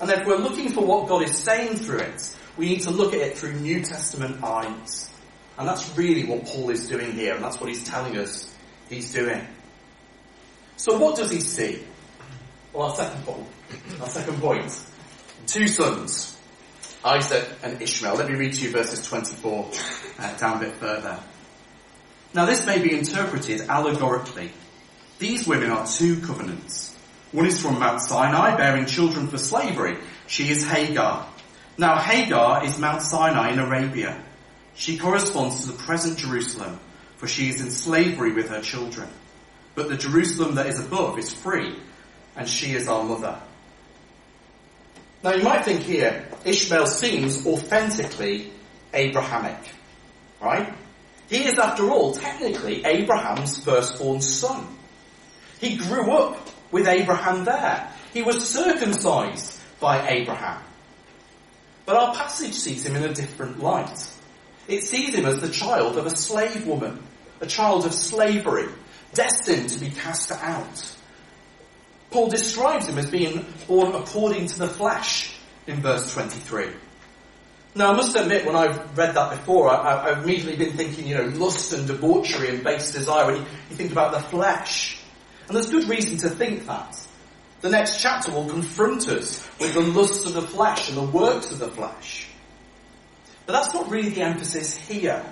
And 0.00 0.10
if 0.10 0.26
we're 0.26 0.38
looking 0.38 0.70
for 0.70 0.84
what 0.84 1.08
God 1.08 1.22
is 1.22 1.36
saying 1.36 1.76
through 1.76 1.98
it, 1.98 2.36
we 2.56 2.66
need 2.66 2.82
to 2.82 2.90
look 2.90 3.14
at 3.14 3.20
it 3.20 3.36
through 3.36 3.54
New 3.54 3.82
Testament 3.82 4.42
eyes. 4.42 5.10
And 5.58 5.66
that's 5.66 5.96
really 5.96 6.24
what 6.24 6.46
Paul 6.46 6.70
is 6.70 6.88
doing 6.88 7.12
here, 7.12 7.34
and 7.34 7.42
that's 7.42 7.60
what 7.60 7.68
he's 7.68 7.82
telling 7.82 8.16
us 8.16 8.54
he's 8.88 9.12
doing. 9.12 9.44
So 10.76 10.98
what 10.98 11.16
does 11.16 11.30
he 11.30 11.40
see? 11.40 11.82
Well, 12.72 12.88
our 12.88 12.94
second 12.94 13.24
point. 13.24 13.46
Our 14.00 14.08
second 14.08 14.40
point. 14.40 14.84
Two 15.46 15.66
sons, 15.66 16.38
Isaac 17.04 17.48
and 17.62 17.80
Ishmael. 17.82 18.14
Let 18.14 18.28
me 18.28 18.36
read 18.36 18.52
to 18.52 18.62
you 18.62 18.70
verses 18.70 19.04
24 19.06 19.70
uh, 20.18 20.36
down 20.36 20.58
a 20.58 20.60
bit 20.60 20.74
further. 20.74 21.18
Now 22.38 22.46
this 22.46 22.64
may 22.64 22.80
be 22.80 22.96
interpreted 22.96 23.62
allegorically. 23.62 24.52
These 25.18 25.48
women 25.48 25.72
are 25.72 25.84
two 25.84 26.20
covenants. 26.20 26.96
One 27.32 27.46
is 27.46 27.60
from 27.60 27.80
Mount 27.80 28.00
Sinai, 28.00 28.56
bearing 28.56 28.86
children 28.86 29.26
for 29.26 29.38
slavery. 29.38 29.96
She 30.28 30.48
is 30.48 30.64
Hagar. 30.64 31.28
Now 31.78 31.98
Hagar 31.98 32.64
is 32.64 32.78
Mount 32.78 33.02
Sinai 33.02 33.50
in 33.54 33.58
Arabia. 33.58 34.22
She 34.76 34.98
corresponds 34.98 35.62
to 35.62 35.72
the 35.72 35.78
present 35.78 36.16
Jerusalem, 36.16 36.78
for 37.16 37.26
she 37.26 37.48
is 37.48 37.60
in 37.60 37.72
slavery 37.72 38.32
with 38.32 38.50
her 38.50 38.60
children. 38.60 39.08
But 39.74 39.88
the 39.88 39.96
Jerusalem 39.96 40.54
that 40.54 40.66
is 40.66 40.78
above 40.78 41.18
is 41.18 41.34
free, 41.34 41.74
and 42.36 42.48
she 42.48 42.72
is 42.72 42.86
our 42.86 43.02
mother. 43.02 43.36
Now 45.24 45.32
you 45.32 45.42
might 45.42 45.64
think 45.64 45.80
here, 45.80 46.28
Ishmael 46.44 46.86
seems 46.86 47.44
authentically 47.44 48.52
Abrahamic, 48.94 49.58
right? 50.40 50.72
He 51.28 51.44
is 51.44 51.58
after 51.58 51.90
all 51.90 52.12
technically 52.12 52.84
Abraham's 52.84 53.62
firstborn 53.62 54.22
son. 54.22 54.66
He 55.60 55.76
grew 55.76 56.10
up 56.12 56.48
with 56.70 56.88
Abraham 56.88 57.44
there. 57.44 57.90
He 58.12 58.22
was 58.22 58.48
circumcised 58.48 59.60
by 59.80 60.08
Abraham. 60.08 60.62
But 61.84 61.96
our 61.96 62.14
passage 62.14 62.54
sees 62.54 62.84
him 62.84 62.96
in 62.96 63.04
a 63.04 63.14
different 63.14 63.60
light. 63.60 64.10
It 64.68 64.82
sees 64.82 65.14
him 65.14 65.24
as 65.24 65.40
the 65.40 65.48
child 65.48 65.96
of 65.96 66.06
a 66.06 66.16
slave 66.16 66.66
woman, 66.66 67.02
a 67.40 67.46
child 67.46 67.86
of 67.86 67.94
slavery, 67.94 68.68
destined 69.14 69.70
to 69.70 69.78
be 69.78 69.90
cast 69.90 70.30
out. 70.30 70.94
Paul 72.10 72.28
describes 72.28 72.86
him 72.86 72.98
as 72.98 73.10
being 73.10 73.44
born 73.66 73.94
according 73.94 74.46
to 74.46 74.58
the 74.58 74.68
flesh 74.68 75.34
in 75.66 75.80
verse 75.80 76.12
23. 76.12 76.68
Now, 77.74 77.92
I 77.92 77.96
must 77.96 78.16
admit, 78.16 78.46
when 78.46 78.56
I've 78.56 78.96
read 78.96 79.14
that 79.14 79.30
before, 79.30 79.70
I, 79.70 80.08
have 80.08 80.24
immediately 80.24 80.56
been 80.56 80.76
thinking, 80.76 81.06
you 81.06 81.16
know, 81.16 81.26
lust 81.26 81.72
and 81.72 81.86
debauchery 81.86 82.48
and 82.48 82.64
base 82.64 82.92
desire. 82.92 83.26
When 83.26 83.36
you, 83.36 83.46
you 83.70 83.76
think 83.76 83.92
about 83.92 84.12
the 84.12 84.20
flesh. 84.20 84.98
And 85.46 85.56
there's 85.56 85.70
good 85.70 85.88
reason 85.88 86.16
to 86.18 86.30
think 86.30 86.66
that. 86.66 86.98
The 87.60 87.70
next 87.70 88.00
chapter 88.00 88.32
will 88.32 88.48
confront 88.48 89.08
us 89.08 89.46
with 89.58 89.74
the 89.74 89.80
lusts 89.80 90.24
of 90.26 90.34
the 90.34 90.42
flesh 90.42 90.88
and 90.88 90.96
the 90.96 91.02
works 91.02 91.50
of 91.50 91.58
the 91.58 91.68
flesh. 91.68 92.28
But 93.46 93.52
that's 93.54 93.74
not 93.74 93.90
really 93.90 94.10
the 94.10 94.22
emphasis 94.22 94.76
here. 94.76 95.24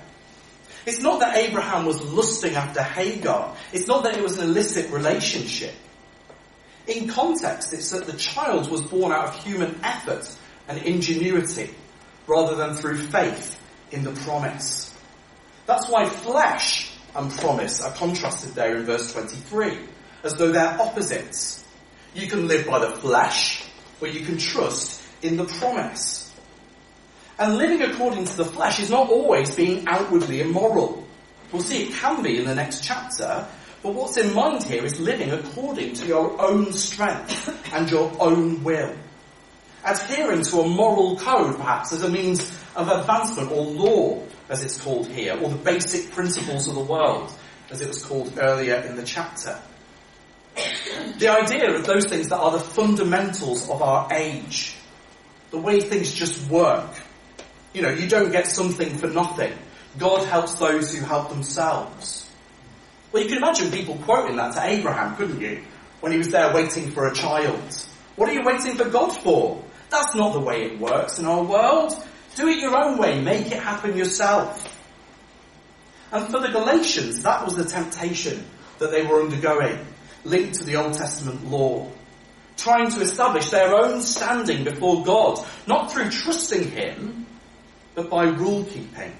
It's 0.86 1.00
not 1.00 1.20
that 1.20 1.36
Abraham 1.36 1.84
was 1.84 2.00
lusting 2.02 2.54
after 2.54 2.82
Hagar. 2.82 3.56
It's 3.72 3.86
not 3.86 4.04
that 4.04 4.16
it 4.16 4.22
was 4.22 4.38
an 4.38 4.48
illicit 4.48 4.90
relationship. 4.90 5.74
In 6.86 7.08
context, 7.08 7.72
it's 7.72 7.90
that 7.90 8.06
the 8.06 8.16
child 8.16 8.70
was 8.70 8.82
born 8.82 9.12
out 9.12 9.26
of 9.26 9.44
human 9.44 9.78
effort 9.82 10.32
and 10.68 10.78
ingenuity 10.82 11.70
rather 12.26 12.56
than 12.56 12.74
through 12.74 12.98
faith 12.98 13.58
in 13.90 14.02
the 14.02 14.12
promise. 14.12 14.94
That's 15.66 15.88
why 15.88 16.08
flesh 16.08 16.92
and 17.14 17.30
promise 17.30 17.82
are 17.82 17.92
contrasted 17.92 18.54
there 18.54 18.76
in 18.76 18.84
verse 18.84 19.12
23, 19.12 19.78
as 20.22 20.34
though 20.34 20.52
they're 20.52 20.80
opposites. 20.80 21.64
You 22.14 22.28
can 22.28 22.48
live 22.48 22.66
by 22.66 22.78
the 22.78 22.90
flesh, 22.90 23.64
or 24.00 24.08
you 24.08 24.24
can 24.24 24.38
trust 24.38 25.02
in 25.22 25.36
the 25.36 25.44
promise. 25.44 26.32
And 27.38 27.58
living 27.58 27.82
according 27.82 28.24
to 28.24 28.36
the 28.36 28.44
flesh 28.44 28.80
is 28.80 28.90
not 28.90 29.08
always 29.08 29.54
being 29.54 29.86
outwardly 29.86 30.40
immoral. 30.40 31.06
We'll 31.52 31.62
see 31.62 31.84
it 31.84 31.94
can 31.94 32.22
be 32.22 32.38
in 32.38 32.44
the 32.44 32.54
next 32.54 32.82
chapter, 32.82 33.46
but 33.82 33.94
what's 33.94 34.16
in 34.16 34.34
mind 34.34 34.64
here 34.64 34.84
is 34.84 34.98
living 34.98 35.30
according 35.30 35.94
to 35.94 36.06
your 36.06 36.40
own 36.40 36.72
strength 36.72 37.72
and 37.74 37.90
your 37.90 38.10
own 38.18 38.64
will. 38.64 38.96
Adhering 39.86 40.42
to 40.42 40.60
a 40.60 40.68
moral 40.68 41.16
code, 41.16 41.56
perhaps, 41.56 41.92
as 41.92 42.02
a 42.02 42.08
means 42.08 42.40
of 42.74 42.88
advancement 42.88 43.52
or 43.52 43.62
law, 43.62 44.20
as 44.48 44.64
it's 44.64 44.80
called 44.80 45.06
here, 45.06 45.38
or 45.40 45.48
the 45.48 45.56
basic 45.56 46.10
principles 46.10 46.66
of 46.66 46.74
the 46.74 46.80
world, 46.80 47.32
as 47.70 47.80
it 47.80 47.88
was 47.88 48.04
called 48.04 48.36
earlier 48.36 48.74
in 48.76 48.96
the 48.96 49.04
chapter. 49.04 49.58
The 51.18 51.28
idea 51.28 51.72
of 51.72 51.86
those 51.86 52.06
things 52.06 52.30
that 52.30 52.38
are 52.38 52.50
the 52.50 52.60
fundamentals 52.60 53.70
of 53.70 53.80
our 53.80 54.12
age, 54.12 54.74
the 55.50 55.58
way 55.58 55.80
things 55.80 56.12
just 56.12 56.50
work, 56.50 56.90
you 57.72 57.82
know, 57.82 57.90
you 57.90 58.08
don't 58.08 58.32
get 58.32 58.46
something 58.46 58.96
for 58.98 59.06
nothing. 59.06 59.52
God 59.98 60.26
helps 60.26 60.54
those 60.54 60.94
who 60.94 61.04
help 61.04 61.28
themselves. 61.28 62.28
Well, 63.12 63.22
you 63.22 63.28
can 63.28 63.38
imagine 63.38 63.70
people 63.70 63.96
quoting 64.04 64.36
that 64.36 64.54
to 64.54 64.64
Abraham, 64.64 65.14
couldn't 65.16 65.40
you? 65.40 65.62
When 66.00 66.10
he 66.10 66.18
was 66.18 66.30
there 66.30 66.52
waiting 66.52 66.90
for 66.90 67.06
a 67.06 67.14
child. 67.14 67.62
What 68.16 68.28
are 68.28 68.32
you 68.32 68.42
waiting 68.44 68.76
for 68.76 68.88
God 68.88 69.10
for? 69.10 69.62
That's 69.90 70.14
not 70.14 70.32
the 70.32 70.40
way 70.40 70.64
it 70.64 70.80
works 70.80 71.18
in 71.18 71.26
our 71.26 71.42
world. 71.42 71.94
Do 72.34 72.48
it 72.48 72.58
your 72.58 72.76
own 72.76 72.98
way. 72.98 73.20
Make 73.20 73.46
it 73.46 73.62
happen 73.62 73.96
yourself. 73.96 74.72
And 76.12 76.26
for 76.28 76.40
the 76.40 76.48
Galatians, 76.48 77.22
that 77.22 77.44
was 77.44 77.56
the 77.56 77.64
temptation 77.64 78.44
that 78.78 78.90
they 78.90 79.04
were 79.04 79.22
undergoing, 79.22 79.78
linked 80.24 80.56
to 80.56 80.64
the 80.64 80.76
Old 80.76 80.94
Testament 80.94 81.50
law. 81.50 81.90
Trying 82.56 82.90
to 82.90 83.00
establish 83.00 83.50
their 83.50 83.74
own 83.74 84.00
standing 84.00 84.64
before 84.64 85.04
God, 85.04 85.44
not 85.66 85.92
through 85.92 86.10
trusting 86.10 86.70
Him, 86.70 87.26
but 87.94 88.08
by 88.08 88.24
rule 88.24 88.64
keeping. 88.64 89.12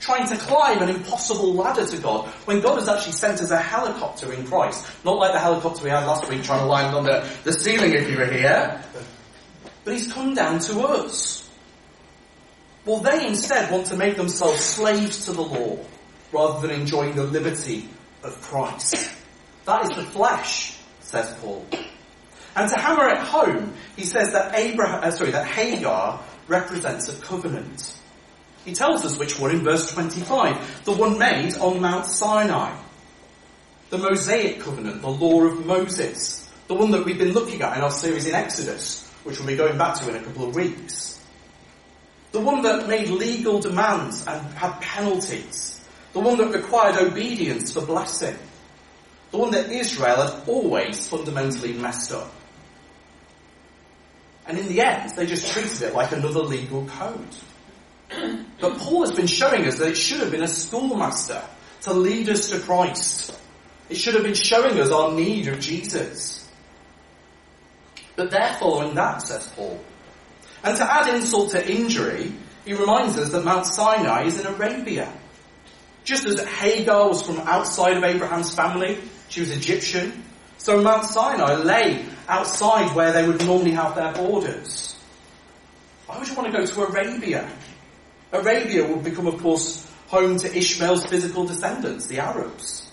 Trying 0.00 0.28
to 0.28 0.36
climb 0.36 0.80
an 0.80 0.90
impossible 0.90 1.54
ladder 1.54 1.84
to 1.84 1.98
God 1.98 2.28
when 2.44 2.60
God 2.60 2.78
has 2.78 2.88
actually 2.88 3.12
sent 3.12 3.40
us 3.40 3.50
a 3.50 3.58
helicopter 3.58 4.32
in 4.32 4.46
Christ. 4.46 4.86
Not 5.04 5.18
like 5.18 5.32
the 5.32 5.40
helicopter 5.40 5.82
we 5.82 5.90
had 5.90 6.06
last 6.06 6.28
week 6.28 6.44
trying 6.44 6.60
to 6.60 6.66
land 6.66 6.94
on 6.94 7.04
the, 7.04 7.28
the 7.42 7.52
ceiling 7.52 7.92
if 7.94 8.08
you 8.08 8.16
were 8.16 8.26
here. 8.26 8.80
But 9.84 9.94
He's 9.94 10.12
come 10.12 10.34
down 10.34 10.58
to 10.60 10.80
us. 10.80 11.48
Well, 12.84 13.00
they 13.00 13.26
instead 13.26 13.70
want 13.70 13.86
to 13.88 13.96
make 13.96 14.16
themselves 14.16 14.60
slaves 14.60 15.26
to 15.26 15.32
the 15.32 15.42
law 15.42 15.78
rather 16.32 16.66
than 16.66 16.80
enjoying 16.80 17.14
the 17.14 17.24
liberty 17.24 17.88
of 18.22 18.40
Christ. 18.40 19.14
That 19.66 19.84
is 19.84 19.90
the 19.90 20.04
flesh, 20.04 20.78
says 21.00 21.34
Paul. 21.40 21.66
And 22.56 22.70
to 22.70 22.80
hammer 22.80 23.08
it 23.08 23.18
home, 23.18 23.74
he 23.94 24.04
says 24.04 24.32
that 24.32 24.54
Abraham, 24.54 25.04
uh, 25.04 25.10
sorry, 25.10 25.30
that 25.32 25.46
Hagar 25.46 26.20
represents 26.48 27.08
a 27.08 27.20
covenant. 27.20 27.94
He 28.64 28.72
tells 28.72 29.04
us 29.04 29.18
which 29.18 29.38
one 29.38 29.50
in 29.50 29.62
verse 29.62 29.92
25. 29.92 30.84
The 30.84 30.92
one 30.92 31.18
made 31.18 31.56
on 31.58 31.80
Mount 31.80 32.06
Sinai. 32.06 32.76
The 33.90 33.98
Mosaic 33.98 34.60
covenant, 34.60 35.02
the 35.02 35.08
law 35.08 35.44
of 35.44 35.64
Moses. 35.64 36.50
The 36.66 36.74
one 36.74 36.90
that 36.90 37.04
we've 37.04 37.18
been 37.18 37.32
looking 37.32 37.62
at 37.62 37.76
in 37.76 37.82
our 37.82 37.90
series 37.90 38.26
in 38.26 38.34
Exodus, 38.34 39.07
which 39.28 39.38
we'll 39.38 39.46
be 39.46 39.56
going 39.56 39.76
back 39.76 40.00
to 40.00 40.08
in 40.08 40.16
a 40.16 40.22
couple 40.22 40.48
of 40.48 40.54
weeks. 40.54 41.22
The 42.32 42.40
one 42.40 42.62
that 42.62 42.88
made 42.88 43.08
legal 43.08 43.60
demands 43.60 44.26
and 44.26 44.42
had 44.54 44.80
penalties. 44.80 45.80
The 46.14 46.20
one 46.20 46.38
that 46.38 46.52
required 46.52 46.96
obedience 46.96 47.72
for 47.72 47.84
blessing. 47.84 48.36
The 49.30 49.38
one 49.38 49.50
that 49.50 49.70
Israel 49.70 50.16
had 50.16 50.48
always 50.48 51.06
fundamentally 51.08 51.74
messed 51.74 52.12
up. 52.12 52.32
And 54.46 54.58
in 54.58 54.68
the 54.68 54.80
end, 54.80 55.10
they 55.14 55.26
just 55.26 55.52
treated 55.52 55.82
it 55.82 55.94
like 55.94 56.12
another 56.12 56.40
legal 56.40 56.86
code. 56.86 57.36
But 58.58 58.78
Paul 58.78 59.06
has 59.06 59.14
been 59.14 59.26
showing 59.26 59.66
us 59.66 59.76
that 59.78 59.88
it 59.88 59.96
should 59.96 60.20
have 60.20 60.30
been 60.30 60.42
a 60.42 60.48
schoolmaster 60.48 61.42
to 61.82 61.92
lead 61.92 62.30
us 62.30 62.48
to 62.50 62.58
Christ. 62.58 63.38
It 63.90 63.98
should 63.98 64.14
have 64.14 64.22
been 64.22 64.34
showing 64.34 64.80
us 64.80 64.90
our 64.90 65.12
need 65.12 65.48
of 65.48 65.60
Jesus. 65.60 66.37
But 68.18 68.32
they're 68.32 68.54
following 68.54 68.96
that, 68.96 69.22
says 69.22 69.46
Paul. 69.54 69.78
And 70.64 70.76
to 70.76 70.92
add 70.92 71.14
insult 71.14 71.52
to 71.52 71.72
injury, 71.72 72.32
he 72.64 72.74
reminds 72.74 73.16
us 73.16 73.30
that 73.30 73.44
Mount 73.44 73.64
Sinai 73.64 74.24
is 74.24 74.40
in 74.40 74.46
Arabia. 74.46 75.12
Just 76.02 76.26
as 76.26 76.42
Hagar 76.42 77.06
was 77.06 77.22
from 77.22 77.38
outside 77.38 77.96
of 77.96 78.02
Abraham's 78.02 78.52
family, 78.52 78.98
she 79.28 79.38
was 79.38 79.52
Egyptian, 79.52 80.24
so 80.56 80.82
Mount 80.82 81.04
Sinai 81.04 81.54
lay 81.62 82.04
outside 82.26 82.92
where 82.96 83.12
they 83.12 83.24
would 83.24 83.46
normally 83.46 83.70
have 83.70 83.94
their 83.94 84.12
borders. 84.12 84.96
Why 86.06 86.18
would 86.18 86.26
you 86.26 86.34
want 86.34 86.52
to 86.52 86.58
go 86.58 86.66
to 86.66 86.82
Arabia? 86.82 87.48
Arabia 88.32 88.84
would 88.84 89.04
become, 89.04 89.28
of 89.28 89.40
course, 89.40 89.88
home 90.08 90.38
to 90.38 90.58
Ishmael's 90.58 91.06
physical 91.06 91.46
descendants, 91.46 92.08
the 92.08 92.18
Arabs. 92.18 92.90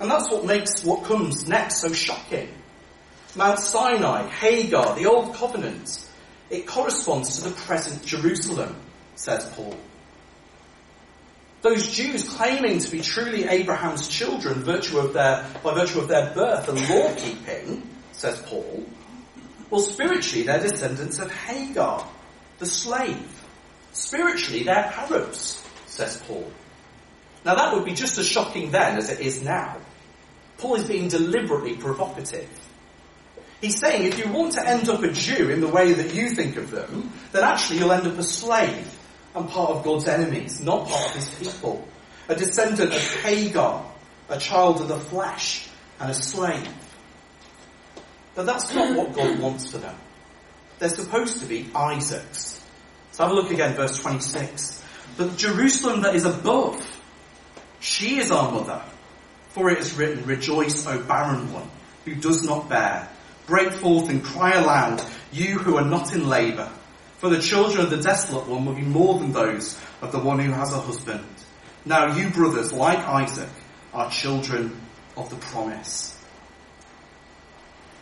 And 0.00 0.10
that's 0.10 0.30
what 0.30 0.46
makes 0.46 0.82
what 0.84 1.04
comes 1.04 1.46
next 1.46 1.82
so 1.82 1.92
shocking. 1.92 2.48
Mount 3.36 3.58
Sinai, 3.58 4.26
Hagar, 4.28 4.96
the 4.96 5.06
Old 5.06 5.34
Covenant, 5.34 6.06
it 6.50 6.66
corresponds 6.66 7.38
to 7.38 7.48
the 7.48 7.54
present 7.54 8.04
Jerusalem, 8.04 8.76
says 9.14 9.46
Paul. 9.54 9.76
Those 11.62 11.90
Jews 11.90 12.28
claiming 12.28 12.78
to 12.78 12.90
be 12.90 13.00
truly 13.00 13.44
Abraham's 13.44 14.08
children 14.08 14.62
virtue 14.62 14.98
of 14.98 15.12
their, 15.12 15.46
by 15.62 15.74
virtue 15.74 16.00
of 16.00 16.08
their 16.08 16.32
birth 16.32 16.68
and 16.68 16.88
law 16.88 17.14
keeping, 17.16 17.82
says 18.12 18.40
Paul, 18.42 18.86
well, 19.70 19.80
spiritually, 19.80 20.44
they're 20.44 20.60
descendants 20.60 21.18
of 21.18 21.32
Hagar, 21.32 22.08
the 22.58 22.66
slave. 22.66 23.44
Spiritually, 23.92 24.62
they're 24.62 24.76
Arabs, 24.76 25.66
says 25.86 26.22
Paul. 26.26 26.50
Now, 27.44 27.56
that 27.56 27.74
would 27.74 27.84
be 27.84 27.94
just 27.94 28.18
as 28.18 28.26
shocking 28.26 28.70
then 28.70 28.96
as 28.96 29.10
it 29.10 29.20
is 29.20 29.42
now. 29.42 29.76
Paul 30.58 30.76
is 30.76 30.86
being 30.86 31.08
deliberately 31.08 31.76
provocative. 31.76 32.48
He's 33.60 33.78
saying 33.78 34.04
if 34.06 34.18
you 34.18 34.30
want 34.32 34.52
to 34.54 34.68
end 34.68 34.88
up 34.88 35.02
a 35.02 35.10
Jew 35.10 35.50
in 35.50 35.60
the 35.60 35.68
way 35.68 35.92
that 35.92 36.14
you 36.14 36.30
think 36.30 36.56
of 36.56 36.70
them, 36.70 37.12
then 37.32 37.42
actually 37.42 37.78
you'll 37.78 37.92
end 37.92 38.06
up 38.06 38.18
a 38.18 38.22
slave 38.22 38.98
and 39.34 39.48
part 39.48 39.70
of 39.70 39.84
God's 39.84 40.08
enemies, 40.08 40.60
not 40.60 40.88
part 40.88 41.08
of 41.08 41.14
his 41.14 41.34
people. 41.34 41.86
A 42.28 42.34
descendant 42.34 42.92
of 42.92 43.14
Hagar, 43.22 43.84
a 44.28 44.38
child 44.38 44.80
of 44.80 44.88
the 44.88 44.98
flesh, 44.98 45.68
and 46.00 46.10
a 46.10 46.14
slave. 46.14 46.68
But 48.34 48.46
that's 48.46 48.74
not 48.74 48.96
what 48.96 49.14
God 49.14 49.38
wants 49.38 49.70
for 49.70 49.78
them. 49.78 49.96
They're 50.78 50.88
supposed 50.88 51.40
to 51.40 51.46
be 51.46 51.70
Isaac's. 51.74 52.62
So 53.12 53.22
have 53.22 53.32
a 53.32 53.34
look 53.34 53.50
again, 53.50 53.74
verse 53.74 53.98
26. 53.98 54.84
But 55.16 55.36
Jerusalem 55.36 56.02
that 56.02 56.14
is 56.14 56.26
above, 56.26 56.84
she 57.80 58.18
is 58.18 58.30
our 58.30 58.52
mother. 58.52 58.82
For 59.50 59.70
it 59.70 59.78
is 59.78 59.94
written, 59.94 60.26
Rejoice, 60.26 60.86
O 60.86 61.02
barren 61.02 61.50
one, 61.52 61.70
who 62.04 62.14
does 62.14 62.42
not 62.42 62.68
bear. 62.68 63.08
Break 63.46 63.72
forth 63.72 64.08
and 64.08 64.24
cry 64.24 64.52
aloud, 64.52 65.02
you 65.32 65.58
who 65.58 65.76
are 65.76 65.84
not 65.84 66.12
in 66.14 66.28
labour. 66.28 66.70
For 67.18 67.30
the 67.30 67.40
children 67.40 67.84
of 67.84 67.90
the 67.90 68.02
desolate 68.02 68.48
one 68.48 68.66
will 68.66 68.74
be 68.74 68.82
more 68.82 69.18
than 69.18 69.32
those 69.32 69.78
of 70.02 70.12
the 70.12 70.18
one 70.18 70.38
who 70.38 70.52
has 70.52 70.72
a 70.72 70.80
husband. 70.80 71.24
Now 71.84 72.14
you 72.14 72.30
brothers, 72.30 72.72
like 72.72 72.98
Isaac, 72.98 73.48
are 73.94 74.10
children 74.10 74.80
of 75.16 75.30
the 75.30 75.36
promise. 75.36 76.12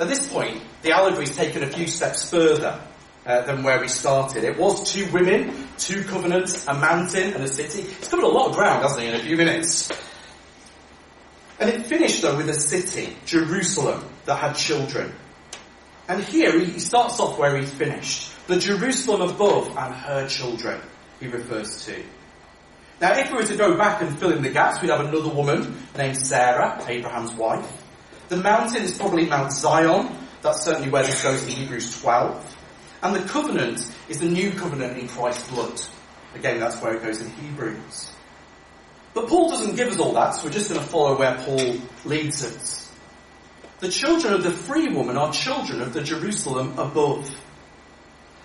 At 0.01 0.09
this 0.09 0.27
point, 0.27 0.63
the 0.83 0.93
allegory's 0.93 1.37
taken 1.37 1.63
a 1.63 1.69
few 1.69 1.87
steps 1.87 2.29
further 2.29 2.81
uh, 3.25 3.43
than 3.43 3.63
where 3.63 3.81
we 3.81 3.89
started. 3.89 4.43
It 4.43 4.59
was 4.59 4.93
two 4.93 5.07
women, 5.13 5.69
two 5.79 6.03
covenants, 6.05 6.67
a 6.67 6.75
mountain 6.75 7.35
and 7.35 7.45
a 7.45 7.49
city. 7.49 7.83
It's 7.83 8.09
covered 8.09 8.25
a 8.25 8.29
lot 8.29 8.49
of 8.49 8.57
ground, 8.57 8.83
hasn't 8.83 9.05
it, 9.05 9.15
in 9.15 9.21
a 9.21 9.23
few 9.23 9.37
minutes? 9.37 9.91
And 11.61 11.71
it 11.71 11.87
finished 11.87 12.23
though 12.23 12.37
with 12.37 12.49
a 12.49 12.61
city, 12.61 13.17
Jerusalem, 13.27 14.05
that 14.25 14.37
had 14.37 14.55
children. 14.55 15.13
And 16.09 16.23
here 16.23 16.59
he 16.59 16.79
starts 16.79 17.19
off 17.19 17.39
where 17.39 17.57
he's 17.57 17.71
finished. 17.71 18.31
The 18.47 18.59
Jerusalem 18.59 19.23
above 19.23 19.69
and 19.77 19.95
her 19.95 20.29
children, 20.29 20.81
he 21.19 21.29
refers 21.29 21.87
to. 21.87 22.03
Now, 23.01 23.19
if 23.19 23.31
we 23.31 23.39
were 23.39 23.45
to 23.45 23.57
go 23.57 23.77
back 23.77 24.03
and 24.03 24.19
fill 24.19 24.33
in 24.33 24.43
the 24.43 24.51
gaps, 24.51 24.81
we'd 24.81 24.91
have 24.91 25.01
another 25.01 25.29
woman 25.29 25.77
named 25.97 26.17
Sarah, 26.17 26.85
Abraham's 26.87 27.33
wife. 27.35 27.83
The 28.29 28.37
mountain 28.37 28.83
is 28.83 28.97
probably 28.97 29.27
Mount 29.27 29.53
Zion. 29.53 30.17
That's 30.43 30.63
certainly 30.63 30.91
where 30.91 31.03
this 31.03 31.23
goes 31.23 31.43
in 31.45 31.51
Hebrews 31.51 32.01
12. 32.03 32.57
And 33.03 33.15
the 33.15 33.29
covenant 33.29 33.91
is 34.09 34.21
the 34.21 34.29
new 34.29 34.53
covenant 34.53 34.99
in 34.99 35.09
Christ's 35.09 35.51
blood. 35.51 35.81
Again, 36.35 36.61
that's 36.61 36.81
where 36.81 36.95
it 36.95 37.03
goes 37.03 37.21
in 37.21 37.31
Hebrews. 37.31 38.11
But 39.15 39.29
Paul 39.29 39.49
doesn't 39.51 39.77
give 39.77 39.89
us 39.89 39.99
all 39.99 40.13
that, 40.15 40.31
so 40.31 40.45
we're 40.45 40.53
just 40.53 40.69
going 40.69 40.81
to 40.81 40.87
follow 40.87 41.17
where 41.17 41.37
Paul 41.37 41.77
leads 42.05 42.45
us. 42.45 42.84
The 43.85 43.91
children 43.91 44.33
of 44.33 44.43
the 44.43 44.51
free 44.51 44.89
woman 44.89 45.19
are 45.19 45.31
children 45.31 45.83
of 45.83 45.93
the 45.93 46.03
Jerusalem 46.03 46.79
above. 46.79 47.31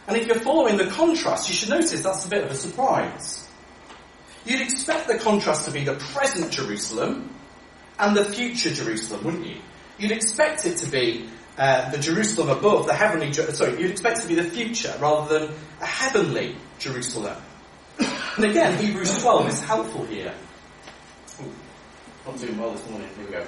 And 0.06 0.18
if 0.18 0.28
you're 0.28 0.36
following 0.36 0.76
the 0.76 0.88
contrast, 0.88 1.48
you 1.48 1.56
should 1.56 1.70
notice 1.70 2.02
that's 2.02 2.26
a 2.26 2.30
bit 2.30 2.44
of 2.44 2.52
a 2.52 2.56
surprise. 2.56 3.48
You'd 4.44 4.60
expect 4.60 5.08
the 5.08 5.18
contrast 5.18 5.64
to 5.64 5.72
be 5.72 5.86
the 5.86 5.94
present 5.94 6.52
Jerusalem 6.52 7.34
and 7.98 8.18
the 8.18 8.26
future 8.26 8.70
Jerusalem, 8.70 9.24
wouldn't 9.24 9.46
you? 9.46 9.62
You'd 9.98 10.12
expect 10.12 10.66
it 10.66 10.76
to 10.80 10.92
be 10.92 11.30
uh, 11.58 11.90
the 11.90 12.00
Jerusalem 12.00 12.50
above, 12.50 12.88
the 12.88 12.94
heavenly, 12.94 13.32
sorry, 13.32 13.82
you'd 13.82 13.92
expect 13.92 14.18
it 14.18 14.22
to 14.24 14.28
be 14.28 14.36
the 14.36 14.44
future 14.44 14.94
rather 15.00 15.40
than 15.40 15.56
a 15.80 15.86
heavenly 15.86 16.58
Jerusalem. 16.80 17.42
And 17.98 18.44
again, 18.44 18.78
Hebrews 18.78 19.22
12 19.22 19.48
is 19.48 19.64
helpful 19.64 20.04
here. 20.04 20.34
Ooh, 21.42 21.54
not 22.26 22.38
doing 22.42 22.58
well 22.58 22.72
this 22.72 22.90
morning, 22.90 23.08
here 23.16 23.26
we 23.26 23.32
go. 23.32 23.48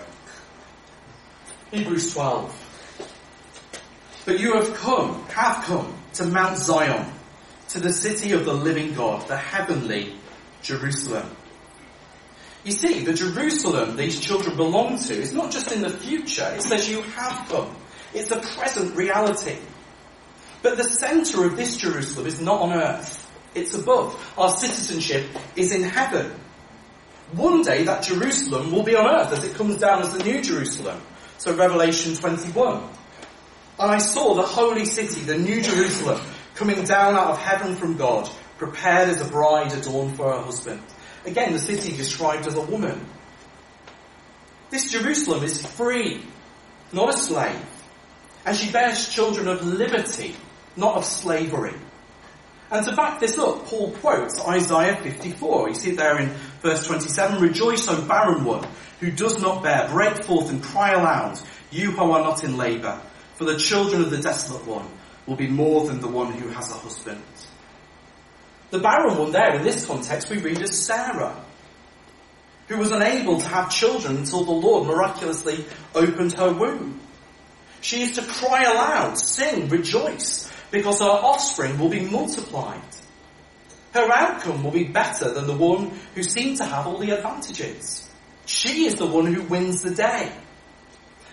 Hebrews 1.72 2.14
12. 2.14 4.24
But 4.26 4.40
you 4.40 4.54
have 4.54 4.74
come, 4.76 5.24
have 5.30 5.64
come 5.64 5.94
to 6.14 6.26
Mount 6.26 6.58
Zion, 6.58 7.06
to 7.70 7.80
the 7.80 7.94
city 7.94 8.34
of 8.34 8.46
the 8.46 8.54
living 8.54 8.94
God, 8.94 9.28
the 9.28 9.38
heavenly 9.38 10.14
Jerusalem. 10.62 11.30
You 12.64 12.74
see, 12.74 13.04
the 13.04 13.14
Jerusalem 13.14 13.96
these 13.96 14.20
children 14.20 14.56
belong 14.56 15.00
to 15.00 15.14
is 15.14 15.34
not 15.34 15.52
just 15.52 15.72
in 15.72 15.82
the 15.82 15.90
future, 15.90 16.48
it 16.56 16.62
says 16.62 16.90
you 16.90 17.02
have 17.02 17.50
come. 17.50 17.76
It's 18.14 18.30
a 18.30 18.40
present 18.40 18.96
reality. 18.96 19.58
But 20.62 20.78
the 20.78 20.84
centre 20.84 21.46
of 21.46 21.58
this 21.58 21.78
Jerusalem 21.78 22.28
is 22.28 22.40
not 22.40 22.62
on 22.62 22.74
earth. 22.74 23.18
It's 23.56 23.74
above. 23.74 24.34
Our 24.38 24.50
citizenship 24.50 25.26
is 25.56 25.72
in 25.72 25.84
heaven. 25.84 26.32
One 27.32 27.64
day 27.64 27.84
that 27.86 28.04
Jerusalem 28.04 28.72
will 28.72 28.84
be 28.84 28.96
on 28.96 29.08
earth 29.08 29.32
as 29.32 29.44
it 29.44 29.56
comes 29.56 29.78
down 29.78 30.02
as 30.02 30.16
the 30.16 30.24
new 30.24 30.42
Jerusalem. 30.42 31.02
So 31.42 31.56
Revelation 31.56 32.14
21. 32.14 32.84
And 33.80 33.92
I 33.92 33.98
saw 33.98 34.36
the 34.36 34.44
holy 34.44 34.86
city, 34.86 35.22
the 35.22 35.40
new 35.40 35.60
Jerusalem, 35.60 36.22
coming 36.54 36.84
down 36.84 37.16
out 37.16 37.32
of 37.32 37.40
heaven 37.40 37.76
from 37.78 37.98
God, 37.98 38.30
prepared 38.60 39.10
as 39.10 39.22
a 39.22 39.26
bride 39.26 39.74
adorned 39.74 40.16
for 40.18 40.32
her 40.32 40.40
husband. 40.44 40.84
Again, 41.26 41.54
the 41.54 41.58
city 41.58 41.98
described 41.98 42.46
as 42.46 42.54
a 42.54 42.62
woman. 42.62 43.04
This 44.70 44.92
Jerusalem 44.92 45.44
is 45.44 45.66
free, 45.66 46.24
not 46.94 47.10
a 47.10 47.14
slave. 47.18 47.66
And 48.46 48.56
she 48.56 48.72
bears 48.72 49.10
children 49.10 49.48
of 49.48 49.66
liberty, 49.66 50.36
not 50.76 50.96
of 50.96 51.06
slavery. 51.06 51.74
And 52.70 52.86
to 52.86 52.96
back 52.96 53.20
this 53.20 53.40
up, 53.40 53.66
Paul 53.66 53.94
quotes 53.94 54.40
Isaiah 54.46 54.96
54. 54.96 55.70
You 55.70 55.74
see 55.74 55.90
it 55.90 55.98
there 55.98 56.20
in 56.20 56.36
verse 56.62 56.86
27. 56.86 57.42
Rejoice, 57.42 57.88
O 57.88 58.02
barren 58.08 58.46
one, 58.46 58.68
who 59.00 59.12
does 59.12 59.40
not 59.40 59.64
bear. 59.64 59.90
Break 59.90 60.24
forth 60.24 60.50
and 60.50 60.64
cry 60.64 60.92
aloud, 60.92 61.40
you 61.72 61.92
who 61.92 62.12
are 62.12 62.22
not 62.22 62.44
in 62.44 62.58
labour. 62.58 63.02
For 63.36 63.46
the 63.46 63.58
children 63.58 64.02
of 64.02 64.12
the 64.12 64.22
desolate 64.22 64.66
one 64.68 64.88
will 65.26 65.36
be 65.36 65.48
more 65.48 65.86
than 65.88 66.00
the 66.00 66.08
one 66.08 66.32
who 66.34 66.50
has 66.50 66.70
a 66.72 66.76
husband. 66.76 67.24
The 68.70 68.80
barren 68.80 69.18
one 69.18 69.32
there, 69.32 69.56
in 69.56 69.64
this 69.64 69.86
context, 69.86 70.30
we 70.30 70.38
read 70.38 70.62
as 70.62 70.78
Sarah, 70.78 71.44
who 72.68 72.78
was 72.78 72.92
unable 72.92 73.40
to 73.40 73.48
have 73.48 73.70
children 73.70 74.18
until 74.18 74.46
the 74.46 74.52
Lord 74.52 74.88
miraculously 74.88 75.66
opened 75.94 76.34
her 76.34 76.54
womb. 76.54 77.00
She 77.82 78.04
is 78.04 78.16
to 78.16 78.22
cry 78.22 78.64
aloud, 78.64 79.18
sing, 79.18 79.68
rejoice, 79.68 80.50
because 80.70 81.00
her 81.00 81.06
offspring 81.06 81.80
will 81.80 81.90
be 81.90 82.02
multiplied. 82.02 82.82
Her 83.94 84.10
outcome 84.12 84.64
will 84.64 84.72
be 84.72 84.86
better 84.86 85.32
than 85.32 85.48
the 85.48 85.56
one 85.56 85.92
who 86.16 86.24
seemed 86.24 86.58
to 86.58 86.66
have 86.66 86.88
all 86.88 86.98
the 86.98 87.12
advantages. 87.12 88.10
She 88.46 88.86
is 88.86 88.96
the 88.96 89.06
one 89.06 89.34
who 89.34 89.42
wins 89.44 89.82
the 89.82 89.92
day. 89.92 90.32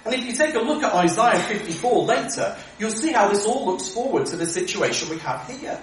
And 0.05 0.15
if 0.15 0.25
you 0.25 0.33
take 0.33 0.55
a 0.55 0.61
look 0.61 0.83
at 0.83 0.95
Isaiah 0.95 1.41
54 1.41 2.05
later, 2.05 2.57
you'll 2.79 2.91
see 2.91 3.13
how 3.13 3.29
this 3.29 3.47
all 3.47 3.67
looks 3.67 3.89
forward 3.89 4.27
to 4.27 4.37
the 4.37 4.47
situation 4.47 5.09
we 5.11 5.19
have 5.19 5.47
here. 5.49 5.81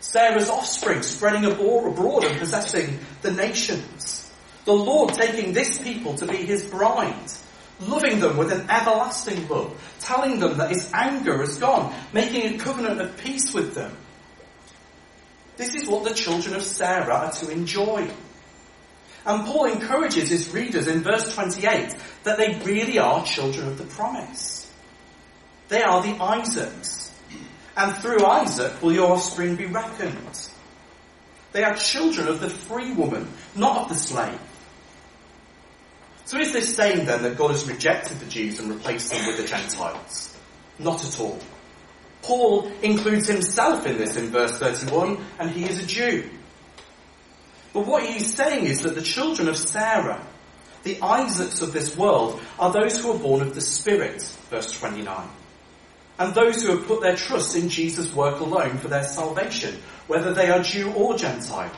Sarah's 0.00 0.48
offspring 0.48 1.02
spreading 1.02 1.44
abroad 1.44 2.24
and 2.24 2.38
possessing 2.38 2.98
the 3.22 3.30
nations. 3.30 4.30
The 4.64 4.72
Lord 4.72 5.14
taking 5.14 5.52
this 5.52 5.78
people 5.78 6.14
to 6.16 6.26
be 6.26 6.36
his 6.36 6.64
bride 6.64 7.30
loving 7.86 8.20
them 8.20 8.36
with 8.36 8.52
an 8.52 8.70
everlasting 8.70 9.48
love, 9.48 9.96
telling 10.00 10.38
them 10.38 10.58
that 10.58 10.70
his 10.70 10.90
anger 10.92 11.42
is 11.42 11.56
gone, 11.56 11.94
making 12.12 12.54
a 12.54 12.58
covenant 12.58 13.00
of 13.00 13.16
peace 13.18 13.52
with 13.52 13.74
them. 13.74 13.96
This 15.56 15.74
is 15.74 15.88
what 15.88 16.04
the 16.04 16.14
children 16.14 16.54
of 16.54 16.62
Sarah 16.62 17.14
are 17.14 17.32
to 17.32 17.50
enjoy. 17.50 18.10
And 19.24 19.46
Paul 19.46 19.66
encourages 19.66 20.30
his 20.30 20.52
readers 20.52 20.88
in 20.88 21.02
verse 21.02 21.34
28 21.34 21.94
that 22.24 22.38
they 22.38 22.58
really 22.64 22.98
are 22.98 23.24
children 23.24 23.68
of 23.68 23.78
the 23.78 23.84
promise. 23.84 24.70
They 25.68 25.82
are 25.82 26.02
the 26.02 26.22
Isaacs. 26.22 27.12
And 27.76 27.96
through 27.96 28.24
Isaac 28.24 28.82
will 28.82 28.92
your 28.92 29.12
offspring 29.12 29.56
be 29.56 29.66
reckoned. 29.66 30.48
They 31.52 31.64
are 31.64 31.74
children 31.76 32.28
of 32.28 32.40
the 32.40 32.50
free 32.50 32.92
woman, 32.92 33.28
not 33.54 33.82
of 33.82 33.88
the 33.90 33.94
slave. 33.94 34.40
So 36.24 36.38
is 36.38 36.52
this 36.52 36.74
saying 36.74 37.06
then 37.06 37.22
that 37.22 37.36
God 37.36 37.50
has 37.50 37.68
rejected 37.68 38.18
the 38.18 38.26
Jews 38.26 38.58
and 38.58 38.70
replaced 38.70 39.10
them 39.10 39.26
with 39.26 39.36
the 39.36 39.46
Gentiles? 39.46 40.36
Not 40.78 41.04
at 41.04 41.20
all. 41.20 41.38
Paul 42.22 42.70
includes 42.82 43.26
himself 43.26 43.84
in 43.86 43.98
this 43.98 44.16
in 44.16 44.28
verse 44.28 44.58
31, 44.58 45.18
and 45.38 45.50
he 45.50 45.64
is 45.64 45.82
a 45.82 45.86
Jew. 45.86 46.30
But 47.72 47.86
what 47.86 48.06
he's 48.06 48.34
saying 48.34 48.66
is 48.66 48.82
that 48.82 48.94
the 48.94 49.02
children 49.02 49.48
of 49.48 49.56
Sarah, 49.56 50.24
the 50.84 51.00
Isaacs 51.02 51.62
of 51.62 51.72
this 51.72 51.96
world, 51.96 52.40
are 52.58 52.72
those 52.72 53.00
who 53.00 53.12
are 53.12 53.18
born 53.18 53.42
of 53.42 53.54
the 53.54 53.60
Spirit, 53.60 54.22
verse 54.50 54.78
29. 54.78 55.28
And 56.18 56.34
those 56.34 56.62
who 56.62 56.76
have 56.76 56.86
put 56.86 57.00
their 57.00 57.16
trust 57.16 57.56
in 57.56 57.68
Jesus' 57.68 58.14
work 58.14 58.40
alone 58.40 58.78
for 58.78 58.88
their 58.88 59.04
salvation, 59.04 59.80
whether 60.06 60.32
they 60.32 60.50
are 60.50 60.62
Jew 60.62 60.92
or 60.92 61.16
Gentile. 61.16 61.72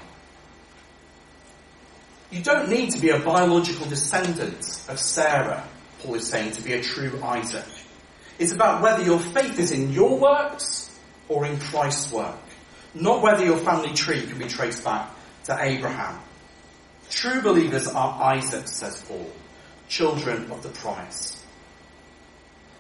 You 2.31 2.43
don't 2.43 2.69
need 2.69 2.91
to 2.91 3.01
be 3.01 3.11
a 3.11 3.21
biological 3.21 3.87
descendant 3.87 4.85
of 4.89 4.99
Sarah, 4.99 5.67
Paul 6.01 6.17
is 6.17 6.27
saying, 6.27 6.53
to 6.53 6.63
be 6.63 6.73
a 6.73 6.83
true 6.83 7.21
Isaac. 7.23 7.65
It's 8.38 8.53
about 8.53 8.83
whether 8.83 9.03
your 9.03 9.20
faith 9.20 9.59
is 9.59 9.70
in 9.70 9.92
your 9.92 10.18
works 10.18 10.90
or 11.29 11.47
in 11.47 11.59
Christ's 11.59 12.12
work. 12.12 12.37
Not 12.94 13.23
whether 13.23 13.44
your 13.44 13.59
family 13.59 13.92
tree 13.92 14.27
can 14.27 14.38
be 14.38 14.47
traced 14.47 14.85
back 14.85 15.11
to 15.44 15.57
Abraham. 15.61 16.20
True 17.11 17.42
believers 17.42 17.87
are 17.88 18.23
Isaac, 18.35 18.66
says 18.68 19.03
Paul, 19.03 19.31
children 19.88 20.51
of 20.51 20.62
the 20.62 20.68
promise. 20.70 21.44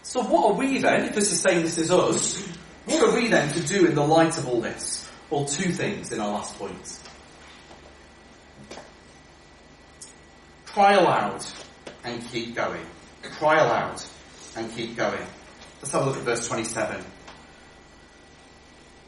So 0.02 0.22
what 0.22 0.52
are 0.52 0.58
we 0.58 0.78
then, 0.78 1.04
if 1.04 1.14
this 1.14 1.32
is 1.32 1.40
saying 1.40 1.62
this 1.62 1.78
is 1.78 1.90
us, 1.90 2.46
what 2.84 3.02
are 3.02 3.14
we 3.14 3.28
then 3.28 3.52
to 3.52 3.60
do 3.60 3.86
in 3.86 3.94
the 3.94 4.06
light 4.06 4.36
of 4.38 4.46
all 4.46 4.60
this? 4.60 5.08
Well, 5.30 5.44
two 5.44 5.72
things 5.72 6.12
in 6.12 6.20
our 6.20 6.28
last 6.28 6.58
point. 6.58 7.00
Cry 10.66 10.94
aloud 10.94 11.44
and 12.04 12.24
keep 12.28 12.54
going. 12.54 12.84
Cry 13.22 13.60
aloud 13.60 14.02
and 14.56 14.70
keep 14.72 14.96
going. 14.96 15.26
Let's 15.84 15.92
have 15.92 16.04
a 16.04 16.06
look 16.06 16.16
at 16.16 16.22
verse 16.22 16.48
27. 16.48 17.04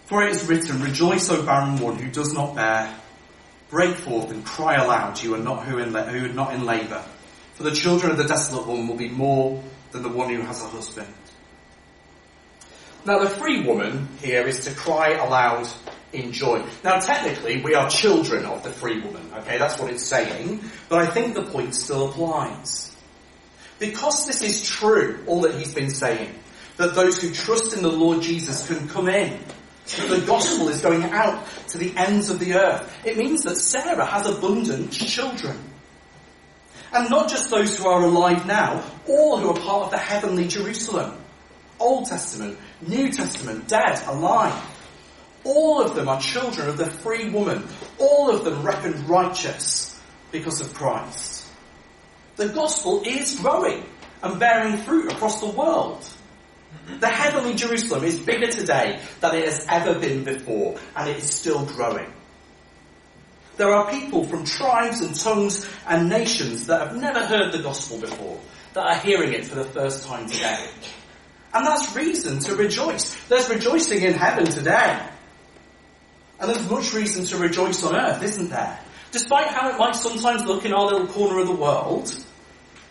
For 0.05 0.27
it 0.27 0.33
is 0.33 0.47
written, 0.47 0.83
Rejoice, 0.83 1.31
O 1.31 1.43
barren 1.43 1.79
one 1.79 1.97
who 1.97 2.11
does 2.11 2.35
not 2.35 2.55
bear. 2.55 2.95
Break 3.71 3.97
forth 3.97 4.31
and 4.31 4.45
cry 4.45 4.75
aloud, 4.75 5.23
you 5.23 5.35
are 5.37 5.39
not 5.39 5.65
who, 5.65 5.79
in, 5.79 5.95
who 5.95 6.27
are 6.27 6.35
not 6.35 6.53
in 6.53 6.67
labour. 6.67 7.03
For 7.55 7.63
the 7.63 7.71
children 7.71 8.13
of 8.13 8.19
the 8.19 8.25
desolate 8.25 8.67
one 8.67 8.87
will 8.89 8.97
be 8.97 9.09
more 9.09 9.65
than 9.93 10.03
the 10.03 10.11
one 10.11 10.29
who 10.29 10.43
has 10.43 10.63
a 10.63 10.67
husband. 10.67 11.09
Now 13.07 13.21
the 13.21 13.31
free 13.31 13.63
woman 13.63 14.09
here 14.21 14.47
is 14.47 14.67
to 14.67 14.75
cry 14.75 15.13
aloud 15.13 15.67
in 16.13 16.33
joy. 16.33 16.63
Now 16.85 17.01
technically 17.01 17.63
we 17.63 17.75
are 17.75 17.89
children 17.89 18.45
of 18.45 18.63
the 18.63 18.71
free 18.71 19.01
woman, 19.01 19.31
okay, 19.33 19.57
that's 19.57 19.81
what 19.81 19.91
it's 19.91 20.05
saying, 20.05 20.61
but 20.91 20.99
I 20.99 21.07
think 21.07 21.33
the 21.33 21.45
point 21.45 21.75
still 21.75 22.11
applies. 22.11 22.95
Because 23.79 24.27
this 24.27 24.43
is 24.43 24.69
true, 24.69 25.25
all 25.27 25.41
that 25.41 25.55
he's 25.55 25.73
been 25.73 25.91
saying, 25.91 26.35
that 26.77 26.95
those 26.95 27.21
who 27.21 27.33
trust 27.33 27.75
in 27.75 27.83
the 27.83 27.91
Lord 27.91 28.23
Jesus 28.23 28.67
can 28.67 28.89
come 28.89 29.09
in, 29.09 29.39
that 29.97 30.09
the 30.09 30.27
gospel 30.27 30.69
is 30.69 30.81
going 30.81 31.05
out 31.05 31.47
to 31.69 31.79
the 31.79 31.95
ends 31.97 32.31
of 32.31 32.39
the 32.39 32.55
earth, 32.55 32.93
it 33.05 33.17
means 33.17 33.43
that 33.45 33.57
Sarah 33.57 34.05
has 34.05 34.27
abundant 34.27 34.93
children. 34.93 35.57
And 36.93 37.11
not 37.11 37.29
just 37.29 37.51
those 37.51 37.77
who 37.77 37.87
are 37.89 38.03
alive 38.03 38.47
now, 38.47 38.85
all 39.09 39.39
who 39.39 39.51
are 39.51 39.61
part 39.61 39.85
of 39.85 39.91
the 39.91 39.99
heavenly 39.99 40.49
Jerusalem. 40.49 41.17
Old 41.79 42.07
Testament, 42.07 42.59
New 42.87 43.13
Testament, 43.13 43.69
dead, 43.69 44.01
alive. 44.07 44.63
All 45.45 45.83
of 45.83 45.95
them 45.95 46.09
are 46.09 46.21
children 46.21 46.69
of 46.69 46.77
the 46.77 46.87
free 46.87 47.29
woman. 47.29 47.65
All 47.99 48.31
of 48.31 48.45
them 48.45 48.63
reckoned 48.63 49.09
righteous 49.09 50.01
because 50.33 50.61
of 50.61 50.73
Christ. 50.75 51.47
The 52.37 52.49
gospel 52.49 53.03
is 53.05 53.39
growing 53.41 53.85
and 54.23 54.41
bearing 54.41 54.79
fruit 54.79 55.13
across 55.13 55.41
the 55.41 55.51
world. 55.51 56.07
The 57.01 57.09
heavenly 57.09 57.55
Jerusalem 57.55 58.05
is 58.05 58.19
bigger 58.19 58.49
today 58.49 59.01
than 59.21 59.35
it 59.35 59.45
has 59.45 59.67
ever 59.69 59.99
been 59.99 60.25
before, 60.25 60.79
and 60.95 61.09
it 61.09 61.19
is 61.19 61.31
still 61.31 61.65
growing. 61.65 62.13
There 63.57 63.71
are 63.71 63.91
people 63.91 64.25
from 64.25 64.45
tribes 64.45 65.01
and 65.01 65.15
tongues 65.15 65.69
and 65.87 66.09
nations 66.09 66.67
that 66.67 66.89
have 66.89 66.97
never 66.97 67.25
heard 67.25 67.53
the 67.53 67.63
gospel 67.63 67.99
before, 67.99 68.39
that 68.75 68.87
are 68.87 68.99
hearing 68.99 69.33
it 69.33 69.47
for 69.47 69.55
the 69.55 69.65
first 69.65 70.07
time 70.07 70.27
today. 70.27 70.69
And 71.55 71.67
that's 71.67 71.97
reason 71.97 72.39
to 72.41 72.55
rejoice. 72.55 73.15
There's 73.29 73.49
rejoicing 73.49 74.03
in 74.03 74.13
heaven 74.13 74.45
today. 74.45 75.09
And 76.39 76.51
there's 76.51 76.69
much 76.71 76.93
reason 76.93 77.25
to 77.27 77.39
rejoice 77.39 77.83
on 77.83 77.97
earth, 77.97 78.23
isn't 78.23 78.51
there? 78.51 78.79
Despite 79.11 79.47
how 79.47 79.71
it 79.71 79.79
might 79.79 79.97
sometimes 79.97 80.45
look 80.45 80.67
in 80.67 80.75
our 80.75 80.85
little 80.85 81.07
corner 81.07 81.39
of 81.39 81.47
the 81.47 81.55
world, 81.55 82.13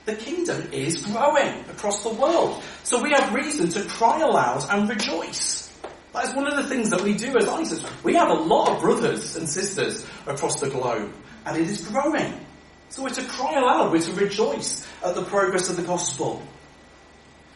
the 0.06 0.16
kingdom 0.16 0.70
is 0.72 1.06
growing 1.06 1.60
across 1.70 2.04
the 2.04 2.10
world. 2.10 2.62
So 2.84 3.02
we 3.02 3.12
have 3.12 3.34
reason 3.34 3.70
to 3.70 3.84
cry 3.84 4.22
aloud 4.22 4.66
and 4.70 4.88
rejoice. 4.88 5.72
That 6.14 6.30
is 6.30 6.36
one 6.36 6.48
of 6.48 6.56
the 6.56 6.70
things 6.70 6.92
that 6.92 7.02
we 7.02 7.14
do 7.16 7.36
as 7.38 7.48
Isaacs. 7.48 7.84
We 8.04 8.14
have 8.16 8.30
a 8.30 8.34
lot 8.34 8.70
of 8.70 8.82
brothers 8.82 9.36
and 9.36 9.50
sisters 9.50 10.06
across 10.26 10.62
the 10.62 10.70
globe, 10.70 11.12
and 11.46 11.58
it 11.58 11.68
is 11.68 11.86
growing. 11.88 12.46
So 12.90 13.04
we're 13.04 13.10
to 13.10 13.26
cry 13.26 13.60
aloud, 13.60 13.92
we're 13.92 14.02
to 14.02 14.14
rejoice 14.14 14.88
at 15.04 15.16
the 15.16 15.24
progress 15.24 15.70
of 15.70 15.76
the 15.76 15.84
gospel. 15.84 16.42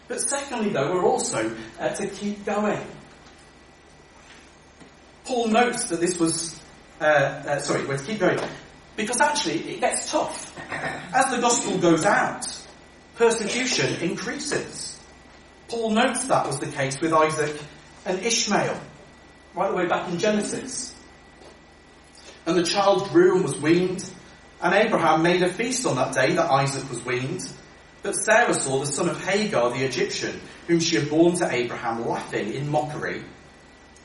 But 0.07 0.19
secondly, 0.19 0.71
though, 0.71 0.91
we're 0.91 1.05
also 1.05 1.55
uh, 1.79 1.89
to 1.89 2.07
keep 2.07 2.43
going. 2.43 2.85
Paul 5.23 5.49
notes 5.49 5.85
that 5.89 6.01
this 6.01 6.19
was, 6.19 6.59
uh, 6.99 7.03
uh, 7.03 7.59
sorry, 7.59 7.85
we're 7.85 7.97
to 7.97 8.03
keep 8.03 8.19
going. 8.19 8.39
Because 8.95 9.21
actually, 9.21 9.75
it 9.75 9.79
gets 9.79 10.11
tough. 10.11 10.53
As 11.19 11.31
the 11.31 11.41
gospel 11.41 11.77
goes 11.77 12.05
out, 12.05 12.47
persecution 13.15 14.01
increases. 14.01 14.97
Paul 15.67 15.89
notes 15.89 16.23
that 16.27 16.47
was 16.47 16.59
the 16.59 16.67
case 16.67 17.01
with 17.01 17.11
Isaac 17.11 17.59
and 18.05 18.19
Ishmael, 18.19 18.79
right 19.53 19.69
the 19.69 19.75
way 19.75 19.85
back 19.85 20.07
in 20.07 20.17
Genesis. 20.17 20.95
And 22.45 22.55
the 22.55 22.63
child 22.63 23.09
grew 23.09 23.35
and 23.35 23.43
was 23.43 23.59
weaned, 23.59 24.09
and 24.61 24.73
Abraham 24.73 25.21
made 25.21 25.41
a 25.41 25.51
feast 25.51 25.85
on 25.85 25.97
that 25.97 26.13
day 26.13 26.35
that 26.35 26.49
Isaac 26.49 26.89
was 26.89 27.03
weaned. 27.03 27.51
But 28.01 28.15
Sarah 28.15 28.53
saw 28.53 28.79
the 28.79 28.85
son 28.85 29.09
of 29.09 29.21
Hagar 29.21 29.71
the 29.71 29.83
Egyptian, 29.83 30.39
whom 30.67 30.79
she 30.79 30.95
had 30.95 31.09
borne 31.09 31.35
to 31.39 31.53
Abraham, 31.53 32.07
laughing 32.07 32.53
in 32.53 32.69
mockery. 32.69 33.25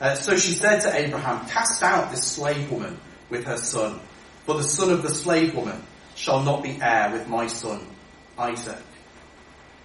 Uh, 0.01 0.15
so 0.15 0.35
she 0.35 0.51
said 0.51 0.81
to 0.81 0.93
Abraham, 0.93 1.47
Cast 1.47 1.81
out 1.81 2.11
this 2.11 2.25
slave 2.25 2.69
woman 2.69 2.99
with 3.29 3.45
her 3.45 3.57
son, 3.57 4.01
for 4.45 4.55
the 4.55 4.67
son 4.67 4.89
of 4.91 5.01
the 5.01 5.15
slave 5.15 5.55
woman 5.55 5.81
shall 6.15 6.41
not 6.41 6.63
be 6.63 6.79
heir 6.81 7.11
with 7.11 7.27
my 7.27 7.47
son 7.47 7.85
Isaac. 8.37 8.81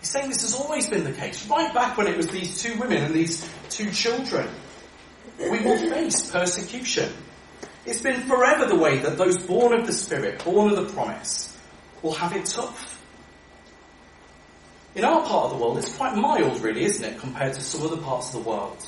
He's 0.00 0.08
saying 0.08 0.28
this 0.28 0.42
has 0.42 0.54
always 0.54 0.88
been 0.88 1.04
the 1.04 1.12
case, 1.12 1.46
right 1.48 1.72
back 1.74 1.96
when 1.98 2.06
it 2.06 2.16
was 2.16 2.28
these 2.28 2.62
two 2.62 2.78
women 2.78 3.04
and 3.04 3.14
these 3.14 3.46
two 3.68 3.90
children. 3.90 4.48
We 5.38 5.60
will 5.60 5.76
face 5.90 6.30
persecution. 6.30 7.12
It's 7.84 8.00
been 8.00 8.22
forever 8.22 8.66
the 8.66 8.76
way 8.76 8.98
that 8.98 9.18
those 9.18 9.38
born 9.38 9.72
of 9.72 9.86
the 9.86 9.92
Spirit, 9.92 10.44
born 10.44 10.70
of 10.70 10.76
the 10.76 10.92
promise, 10.92 11.56
will 12.02 12.12
have 12.14 12.34
it 12.34 12.46
tough. 12.46 13.02
In 14.94 15.04
our 15.04 15.24
part 15.24 15.46
of 15.46 15.50
the 15.52 15.56
world, 15.56 15.78
it's 15.78 15.94
quite 15.96 16.16
mild, 16.16 16.60
really, 16.60 16.84
isn't 16.84 17.04
it, 17.04 17.18
compared 17.18 17.54
to 17.54 17.60
some 17.60 17.82
other 17.82 17.96
parts 17.96 18.34
of 18.34 18.42
the 18.42 18.50
world. 18.50 18.84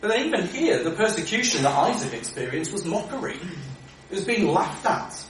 But 0.00 0.08
then 0.08 0.26
even 0.26 0.46
here, 0.46 0.82
the 0.82 0.92
persecution 0.92 1.62
that 1.62 1.74
Isaac 1.74 2.12
experienced 2.12 2.72
was 2.72 2.84
mockery. 2.84 3.38
It 4.10 4.14
was 4.14 4.24
being 4.24 4.48
laughed 4.48 4.86
at. 4.86 5.27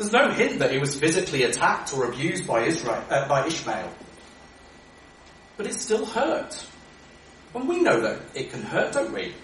There's 0.00 0.12
no 0.12 0.30
hint 0.30 0.60
that 0.60 0.72
he 0.72 0.78
was 0.78 0.98
physically 0.98 1.42
attacked 1.42 1.92
or 1.92 2.06
abused 2.06 2.46
by, 2.46 2.62
Israel, 2.62 3.04
uh, 3.10 3.28
by 3.28 3.46
Ishmael. 3.46 3.92
But 5.58 5.66
it 5.66 5.74
still 5.74 6.06
hurt. 6.06 6.64
And 7.54 7.68
we 7.68 7.82
know 7.82 8.00
that 8.00 8.22
it 8.32 8.50
can 8.50 8.62
hurt, 8.62 8.94
don't 8.94 9.12
we? 9.12 9.34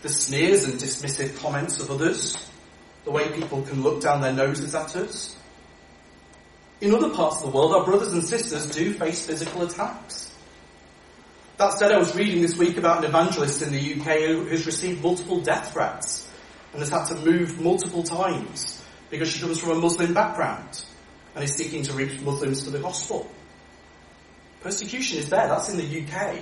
The 0.00 0.08
sneers 0.08 0.64
and 0.64 0.80
dismissive 0.80 1.38
comments 1.42 1.80
of 1.80 1.90
others, 1.90 2.34
the 3.04 3.10
way 3.10 3.28
people 3.28 3.60
can 3.60 3.82
look 3.82 4.00
down 4.00 4.22
their 4.22 4.32
noses 4.32 4.74
at 4.74 4.96
us. 4.96 5.36
In 6.80 6.94
other 6.94 7.10
parts 7.10 7.42
of 7.42 7.52
the 7.52 7.58
world, 7.58 7.74
our 7.74 7.84
brothers 7.84 8.14
and 8.14 8.24
sisters 8.24 8.70
do 8.70 8.94
face 8.94 9.26
physical 9.26 9.60
attacks. 9.64 10.34
That 11.58 11.74
said, 11.74 11.92
I 11.92 11.98
was 11.98 12.16
reading 12.16 12.40
this 12.40 12.56
week 12.56 12.78
about 12.78 13.04
an 13.04 13.10
evangelist 13.10 13.60
in 13.60 13.70
the 13.70 14.00
UK 14.00 14.20
who 14.20 14.46
has 14.46 14.64
received 14.64 15.02
multiple 15.02 15.42
death 15.42 15.74
threats 15.74 16.26
and 16.72 16.80
has 16.80 16.88
had 16.88 17.04
to 17.08 17.16
move 17.16 17.60
multiple 17.60 18.02
times 18.02 18.79
because 19.10 19.28
she 19.28 19.40
comes 19.40 19.58
from 19.58 19.70
a 19.70 19.74
Muslim 19.74 20.14
background 20.14 20.84
and 21.34 21.44
is 21.44 21.54
seeking 21.54 21.82
to 21.84 21.92
reach 21.92 22.20
Muslims 22.20 22.64
to 22.64 22.70
the 22.70 22.78
gospel. 22.78 23.30
Persecution 24.62 25.18
is 25.18 25.28
there, 25.30 25.48
that's 25.48 25.70
in 25.70 25.78
the 25.78 26.02
UK. 26.02 26.38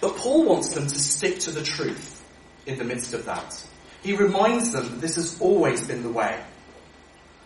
But 0.00 0.16
Paul 0.16 0.44
wants 0.44 0.68
them 0.74 0.86
to 0.86 0.98
stick 0.98 1.40
to 1.40 1.50
the 1.50 1.62
truth 1.62 2.24
in 2.66 2.78
the 2.78 2.84
midst 2.84 3.14
of 3.14 3.26
that. 3.26 3.64
He 4.02 4.16
reminds 4.16 4.72
them 4.72 4.88
that 4.88 5.00
this 5.00 5.16
has 5.16 5.40
always 5.40 5.86
been 5.86 6.02
the 6.02 6.10
way. 6.10 6.42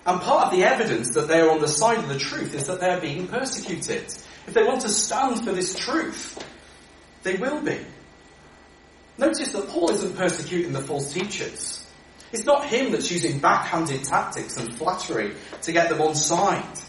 And 0.06 0.20
part 0.20 0.46
of 0.46 0.52
the 0.52 0.64
evidence 0.64 1.14
that 1.14 1.28
they're 1.28 1.50
on 1.50 1.60
the 1.60 1.68
side 1.68 1.98
of 1.98 2.08
the 2.08 2.18
truth 2.18 2.54
is 2.54 2.66
that 2.66 2.80
they're 2.80 3.00
being 3.00 3.26
persecuted. 3.26 4.04
If 4.46 4.52
they 4.52 4.62
want 4.62 4.82
to 4.82 4.88
stand 4.88 5.44
for 5.44 5.52
this 5.52 5.74
truth, 5.74 6.38
they 7.22 7.36
will 7.36 7.60
be. 7.60 7.80
Notice 9.16 9.52
that 9.52 9.68
Paul 9.68 9.90
isn't 9.90 10.16
persecuting 10.16 10.72
the 10.72 10.80
false 10.80 11.12
teachers. 11.12 11.84
It's 12.35 12.44
not 12.44 12.66
him 12.66 12.90
that's 12.90 13.12
using 13.12 13.38
backhanded 13.38 14.03
tactics 14.03 14.57
and 14.57 14.75
flattery 14.75 15.37
to 15.62 15.70
get 15.70 15.88
them 15.88 16.01
on 16.01 16.16
side. 16.16 16.81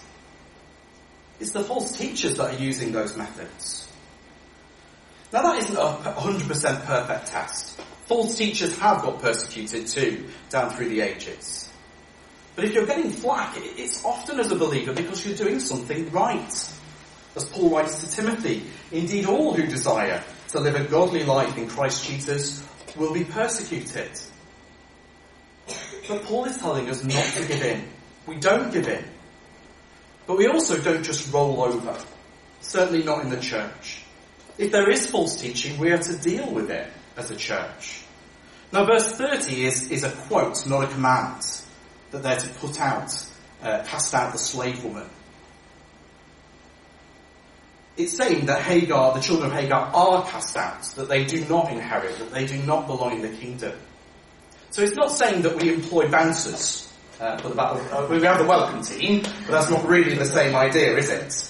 It's 1.39 1.51
the 1.51 1.63
false 1.63 1.95
teachers 1.95 2.37
that 2.37 2.55
are 2.55 2.57
using 2.57 2.91
those 2.91 3.15
methods. 3.15 3.87
Now 5.31 5.43
that 5.43 5.59
isn't 5.59 5.75
a 5.75 6.13
100% 6.17 6.85
perfect 6.85 7.27
test. 7.27 7.79
False 8.07 8.35
teachers 8.35 8.75
have 8.79 9.03
got 9.03 9.21
persecuted 9.21 9.85
too, 9.85 10.29
down 10.49 10.71
through 10.71 10.89
the 10.89 11.01
ages. 11.01 11.71
But 12.55 12.65
if 12.65 12.73
you're 12.73 12.87
getting 12.87 13.11
flack, 13.11 13.53
it's 13.55 14.03
often 14.03 14.39
as 14.39 14.51
a 14.51 14.55
believer 14.55 14.93
because 14.93 15.27
you're 15.27 15.37
doing 15.37 15.59
something 15.59 16.09
right. 16.09 16.73
As 17.35 17.45
Paul 17.51 17.69
writes 17.69 18.03
to 18.03 18.09
Timothy, 18.09 18.63
indeed 18.91 19.27
all 19.27 19.53
who 19.53 19.67
desire 19.67 20.23
to 20.47 20.59
live 20.59 20.73
a 20.73 20.85
godly 20.85 21.23
life 21.23 21.55
in 21.55 21.67
Christ 21.67 22.07
Jesus 22.09 22.67
will 22.95 23.13
be 23.13 23.25
persecuted. 23.25 24.09
But 26.07 26.23
Paul 26.23 26.45
is 26.45 26.57
telling 26.57 26.89
us 26.89 27.03
not 27.03 27.25
to 27.35 27.47
give 27.47 27.61
in. 27.61 27.87
We 28.27 28.35
don't 28.35 28.71
give 28.71 28.87
in. 28.87 29.03
But 30.27 30.37
we 30.37 30.47
also 30.47 30.81
don't 30.81 31.03
just 31.03 31.31
roll 31.33 31.61
over. 31.61 31.97
Certainly 32.61 33.03
not 33.03 33.23
in 33.23 33.29
the 33.29 33.39
church. 33.39 34.03
If 34.57 34.71
there 34.71 34.89
is 34.89 35.09
false 35.09 35.39
teaching, 35.39 35.77
we 35.77 35.91
are 35.91 35.97
to 35.97 36.17
deal 36.17 36.49
with 36.51 36.71
it 36.71 36.87
as 37.17 37.29
a 37.31 37.35
church. 37.35 38.01
Now 38.71 38.85
verse 38.85 39.11
30 39.15 39.65
is, 39.65 39.91
is 39.91 40.03
a 40.03 40.11
quote, 40.11 40.65
not 40.67 40.85
a 40.85 40.87
command, 40.87 41.61
that 42.11 42.23
they're 42.23 42.37
to 42.37 42.49
put 42.55 42.79
out, 42.79 43.11
uh, 43.61 43.83
cast 43.85 44.13
out 44.13 44.31
the 44.31 44.39
slave 44.39 44.83
woman. 44.83 45.07
It's 47.97 48.17
saying 48.17 48.47
that 48.47 48.61
Hagar, 48.61 49.13
the 49.13 49.21
children 49.21 49.51
of 49.51 49.57
Hagar 49.57 49.91
are 49.93 50.25
cast 50.25 50.57
out, 50.57 50.83
that 50.95 51.07
they 51.07 51.23
do 51.23 51.45
not 51.45 51.71
inherit, 51.71 52.17
that 52.19 52.31
they 52.31 52.45
do 52.45 52.57
not 52.63 52.87
belong 52.87 53.13
in 53.13 53.21
the 53.21 53.37
kingdom. 53.37 53.73
So 54.75 54.81
it's 54.81 54.97
not 54.97 55.09
saying 55.09 55.43
that 55.43 55.55
we 55.55 55.73
employ 55.73 56.09
bouncers 56.09 56.91
uh, 57.21 57.37
for 57.37 57.47
the 57.47 57.55
battle. 57.55 57.79
Uh, 57.93 58.07
we 58.09 58.21
have 58.23 58.39
the 58.39 58.43
welcome 58.43 58.81
team, 58.83 59.21
but 59.21 59.51
that's 59.51 59.69
not 59.69 59.87
really 59.87 60.15
the 60.15 60.25
same 60.25 60.53
idea, 60.53 60.97
is 60.97 61.09
it? 61.09 61.49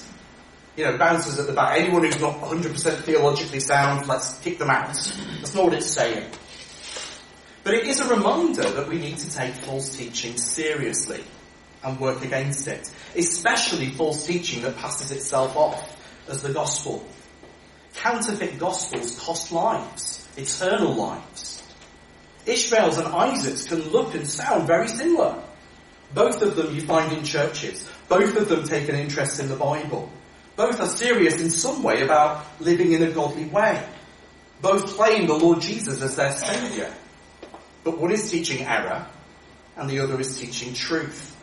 You 0.78 0.86
know, 0.86 0.98
bouncers 1.00 1.40
at 1.40 1.48
the 1.48 1.54
back. 1.54 1.80
Anyone 1.80 2.04
who's 2.04 2.22
not 2.22 2.40
100% 2.40 3.02
theologically 3.02 3.60
sound, 3.62 4.08
let's 4.08 4.38
kick 4.42 4.60
them 4.60 4.70
out. 4.70 4.94
That's 5.40 5.56
not 5.56 5.64
what 5.64 5.74
it's 5.74 5.90
saying. 5.90 6.30
But 7.64 7.74
it 7.74 7.88
is 7.88 8.00
a 8.00 8.16
reminder 8.16 8.62
that 8.62 8.88
we 8.88 9.00
need 9.00 9.18
to 9.18 9.34
take 9.34 9.56
false 9.56 9.98
teaching 9.98 10.38
seriously 10.38 11.24
and 11.84 12.00
work 12.00 12.24
against 12.24 12.68
it. 12.68 12.92
Especially 13.16 13.90
false 13.90 14.28
teaching 14.28 14.62
that 14.62 14.78
passes 14.78 15.10
itself 15.10 15.58
off 15.58 15.98
as 16.30 16.44
the 16.44 16.54
gospel. 16.54 17.04
Counterfeit 17.96 18.60
gospels 18.60 19.20
cost 19.20 19.52
lives, 19.52 20.30
eternal 20.38 20.94
lives. 20.94 21.55
Ishmael's 22.46 22.98
and 22.98 23.08
Isaac's 23.08 23.66
can 23.66 23.82
look 23.90 24.14
and 24.14 24.28
sound 24.28 24.68
very 24.68 24.88
similar. 24.88 25.42
Both 26.14 26.42
of 26.42 26.56
them 26.56 26.76
you 26.76 26.82
find 26.82 27.12
in 27.12 27.24
churches. 27.24 27.90
Both 28.08 28.38
of 28.38 28.48
them 28.48 28.64
take 28.64 28.88
an 28.88 28.96
interest 28.96 29.40
in 29.40 29.50
the 29.50 29.56
Bible. 29.56 30.12
Both 30.56 30.80
are 30.80 30.88
serious 30.88 31.42
in 31.42 31.50
some 31.50 31.84
way 31.84 32.02
about 32.04 32.46
living 32.62 32.94
in 32.94 33.04
a 33.04 33.12
godly 33.12 33.46
way. 33.46 33.86
Both 34.62 34.96
claim 34.96 35.28
the 35.28 35.34
Lord 35.34 35.62
Jesus 35.62 36.02
as 36.02 36.16
their 36.16 36.32
Saviour. 36.32 36.90
But 37.84 37.98
one 37.98 38.12
is 38.12 38.32
teaching 38.32 38.66
error 38.66 39.06
and 39.76 39.90
the 39.90 40.00
other 40.00 40.20
is 40.20 40.40
teaching 40.40 40.74
truth. 40.74 41.36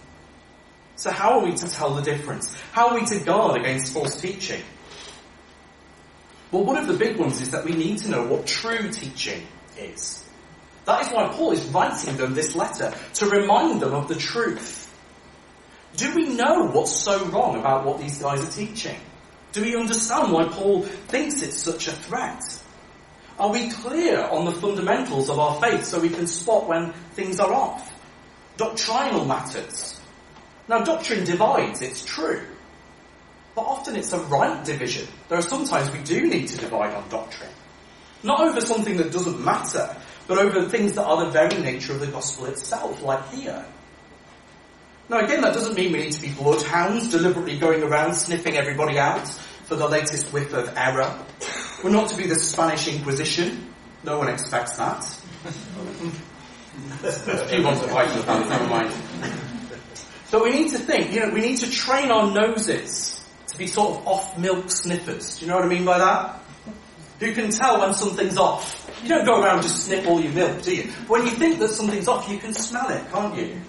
So 0.97 1.11
how 1.11 1.39
are 1.39 1.45
we 1.45 1.53
to 1.55 1.69
tell 1.69 1.95
the 1.95 2.03
difference? 2.03 2.55
How 2.73 2.89
are 2.89 3.01
we 3.01 3.07
to 3.07 3.19
guard 3.21 3.61
against 3.61 3.93
false 3.93 4.21
teaching? 4.21 4.63
Well, 6.51 6.65
one 6.65 6.77
of 6.77 6.87
the 6.87 6.95
big 6.95 7.17
ones 7.17 7.41
is 7.41 7.51
that 7.51 7.65
we 7.65 7.73
need 7.73 7.99
to 7.99 8.09
know 8.09 8.27
what 8.27 8.47
true 8.47 8.91
teaching 8.91 9.47
is. 9.77 10.22
That 10.85 11.07
is 11.07 11.13
why 11.13 11.29
Paul 11.29 11.53
is 11.53 11.65
writing 11.67 12.17
them 12.17 12.35
this 12.35 12.55
letter, 12.55 12.93
to 13.15 13.27
remind 13.27 13.81
them 13.81 13.95
of 13.95 14.09
the 14.09 14.17
truth. 14.17 14.89
Do 15.97 16.15
we 16.15 16.31
know 16.31 16.67
what's 16.67 16.93
so 16.93 17.25
wrong 17.27 17.59
about 17.59 17.85
what 17.85 18.01
these 18.01 18.19
guys 18.19 18.43
are 18.43 18.51
teaching? 18.51 18.99
Do 19.53 19.63
we 19.63 19.77
understand 19.77 20.33
why 20.33 20.49
Paul 20.49 20.83
thinks 20.83 21.43
it's 21.43 21.59
such 21.59 21.87
a 21.87 21.93
threat? 21.93 22.43
Are 23.39 23.51
we 23.51 23.71
clear 23.71 24.23
on 24.23 24.45
the 24.45 24.53
fundamentals 24.53 25.29
of 25.29 25.39
our 25.39 25.61
faith 25.61 25.85
so 25.85 26.01
we 26.01 26.09
can 26.09 26.27
spot 26.27 26.69
when 26.69 26.93
things 27.15 27.39
are 27.39 27.53
off? 27.53 27.93
Doctrinal 28.57 29.25
matters. 29.25 30.01
Now, 30.69 30.83
doctrine 30.85 31.25
divides, 31.25 31.83
it's 31.83 32.05
true. 32.05 32.43
But 33.55 33.63
often 33.63 33.97
it's 33.97 34.13
a 34.13 34.21
right 34.21 34.65
division. 34.65 35.07
There 35.29 35.39
are 35.39 35.43
sometimes 35.43 35.91
we 35.91 36.03
do 36.03 36.29
need 36.29 36.49
to 36.49 36.57
divide 36.57 36.95
on 36.95 37.09
doctrine. 37.09 37.51
Not 38.23 38.41
over 38.41 38.61
something 38.61 38.97
that 38.99 39.13
doesn't 39.13 39.45
matter, 39.45 39.95
but 40.27 40.39
over 40.39 40.69
things 40.69 40.93
that 40.95 41.05
are 41.05 41.25
the 41.25 41.31
very 41.31 41.61
nature 41.63 41.93
of 41.93 42.01
the 42.01 42.07
gospel 42.07 42.47
itself, 42.47 43.03
like 43.03 43.29
here. 43.31 43.65
Now 45.09 45.19
again, 45.19 45.43
that 45.43 45.55
doesn't 45.55 45.75
mean 45.75 45.93
we 45.93 46.01
need 46.01 46.13
to 46.13 46.23
be 46.23 46.33
bloodhounds, 46.33 47.11
deliberately 47.11 47.59
going 47.59 47.83
around 47.83 48.15
sniffing 48.15 48.57
everybody 48.57 48.99
out 48.99 49.29
for 49.67 49.77
the 49.77 49.89
latest 49.89 50.33
whiff 50.33 50.53
of 50.53 50.73
error. 50.77 51.19
We're 51.83 51.91
not 51.91 52.09
to 52.11 52.17
be 52.17 52.27
the 52.27 52.37
Spanish 52.37 52.89
Inquisition. 52.89 53.75
No 54.05 54.19
one 54.19 54.29
expects 54.29 54.77
that. 54.77 55.05
A 57.05 57.47
few 57.49 57.63
ones 57.63 57.81
that 57.81 57.93
like 57.93 58.09
that, 58.27 58.49
never 58.49 58.67
mind. 58.67 58.95
But 60.31 60.43
we 60.45 60.51
need 60.51 60.71
to 60.71 60.79
think, 60.79 61.13
you 61.13 61.21
know, 61.21 61.31
we 61.31 61.41
need 61.41 61.59
to 61.59 61.71
train 61.71 62.11
our 62.11 62.31
noses 62.33 63.23
to 63.49 63.59
be 63.59 63.67
sort 63.67 63.99
of 63.99 64.07
off 64.07 64.39
milk 64.39 64.71
sniffers. 64.71 65.39
Do 65.39 65.45
you 65.45 65.51
know 65.51 65.57
what 65.57 65.67
I 65.67 65.69
mean 65.69 65.85
by 65.85 65.99
that? 65.99 66.42
Who 67.23 67.33
can 67.33 67.53
tell 67.53 67.79
when 67.79 67.95
something's 67.95 68.37
off? 68.37 68.91
You 69.01 69.09
don't 69.09 69.25
go 69.25 69.41
around 69.41 69.63
just 69.63 69.87
sniff 69.87 70.09
all 70.09 70.21
your 70.21 70.33
milk, 70.33 70.61
do 70.63 70.75
you? 70.75 70.91
When 71.07 71.25
you 71.25 71.31
think 71.31 71.61
that 71.61 71.69
something's 71.69 72.09
off, 72.09 72.29
you 72.29 72.37
can 72.37 72.53
smell 72.53 72.89
it, 72.89 73.09
can't 73.13 73.37
you? 73.37 73.61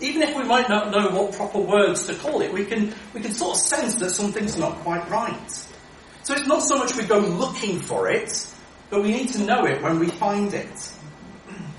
Even 0.00 0.20
if 0.20 0.36
we 0.36 0.44
might 0.44 0.68
not 0.68 0.90
know 0.90 1.08
what 1.08 1.32
proper 1.32 1.60
words 1.60 2.04
to 2.08 2.14
call 2.14 2.42
it, 2.42 2.52
we 2.52 2.66
can, 2.66 2.94
we 3.14 3.22
can 3.22 3.32
sort 3.32 3.56
of 3.56 3.62
sense 3.62 3.94
that 3.94 4.10
something's 4.10 4.58
not 4.58 4.74
quite 4.80 5.08
right. 5.08 5.50
So 6.24 6.34
it's 6.34 6.46
not 6.46 6.60
so 6.62 6.76
much 6.76 6.94
we 6.94 7.04
go 7.04 7.20
looking 7.20 7.80
for 7.80 8.10
it, 8.10 8.46
but 8.90 9.02
we 9.02 9.12
need 9.12 9.30
to 9.30 9.44
know 9.44 9.64
it 9.64 9.80
when 9.80 9.98
we 9.98 10.08
find 10.08 10.52
it. 10.52 10.92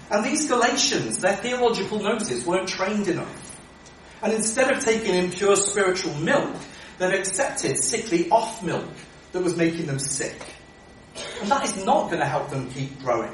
And 0.10 0.26
these 0.26 0.48
Galatians, 0.48 1.20
their 1.20 1.36
theological 1.36 2.00
noses 2.00 2.48
weren't 2.48 2.68
trained 2.68 3.08
enough. 3.08 3.62
And 4.24 4.34
instead 4.34 4.76
of 4.76 4.84
taking 4.84 5.14
in 5.14 5.30
pure 5.30 5.56
spiritual 5.56 6.16
milk, 6.16 6.56
they've 6.98 7.14
accepted 7.14 7.78
sickly 7.78 8.28
off 8.32 8.64
milk 8.64 8.90
that 9.34 9.44
was 9.44 9.56
making 9.56 9.86
them 9.86 10.00
sick. 10.00 10.42
And 11.42 11.50
that 11.50 11.64
is 11.66 11.86
not 11.86 12.08
going 12.08 12.20
to 12.20 12.26
help 12.26 12.50
them 12.50 12.70
keep 12.72 13.00
growing. 13.00 13.34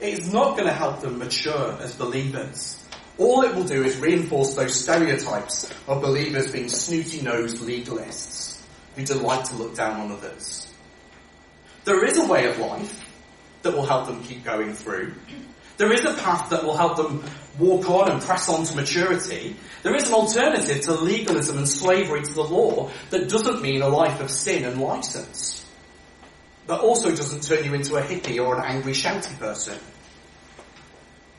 It 0.00 0.18
is 0.18 0.32
not 0.32 0.56
going 0.56 0.68
to 0.68 0.74
help 0.74 1.00
them 1.00 1.18
mature 1.18 1.76
as 1.80 1.94
believers. 1.94 2.84
All 3.16 3.42
it 3.42 3.54
will 3.54 3.64
do 3.64 3.82
is 3.84 3.98
reinforce 3.98 4.54
those 4.54 4.74
stereotypes 4.74 5.70
of 5.86 6.02
believers 6.02 6.50
being 6.50 6.68
snooty-nosed 6.68 7.58
legalists 7.58 8.60
who 8.96 9.04
delight 9.04 9.44
to 9.46 9.56
look 9.56 9.74
down 9.74 10.00
on 10.00 10.12
others. 10.12 10.72
There 11.84 12.04
is 12.04 12.18
a 12.18 12.26
way 12.26 12.50
of 12.50 12.58
life 12.58 13.00
that 13.62 13.74
will 13.74 13.86
help 13.86 14.06
them 14.06 14.22
keep 14.22 14.44
going 14.44 14.74
through. 14.74 15.14
There 15.76 15.92
is 15.92 16.04
a 16.04 16.14
path 16.14 16.50
that 16.50 16.64
will 16.64 16.76
help 16.76 16.96
them 16.96 17.24
walk 17.58 17.88
on 17.88 18.10
and 18.10 18.22
press 18.22 18.48
on 18.48 18.64
to 18.64 18.76
maturity. 18.76 19.56
There 19.82 19.94
is 19.94 20.08
an 20.08 20.14
alternative 20.14 20.82
to 20.82 20.94
legalism 20.94 21.58
and 21.58 21.68
slavery 21.68 22.22
to 22.22 22.32
the 22.32 22.44
law 22.44 22.90
that 23.10 23.28
doesn't 23.28 23.62
mean 23.62 23.82
a 23.82 23.88
life 23.88 24.20
of 24.20 24.30
sin 24.30 24.64
and 24.64 24.80
license. 24.80 25.63
That 26.66 26.80
also 26.80 27.10
doesn't 27.10 27.42
turn 27.42 27.64
you 27.64 27.74
into 27.74 27.96
a 27.96 28.02
hippie 28.02 28.44
or 28.44 28.56
an 28.56 28.64
angry 28.64 28.92
shouty 28.92 29.38
person. 29.38 29.78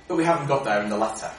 But 0.08 0.18
we 0.18 0.24
haven't 0.24 0.48
got 0.48 0.64
there 0.64 0.84
in 0.84 0.90
the 0.90 0.98
letter. 0.98 1.32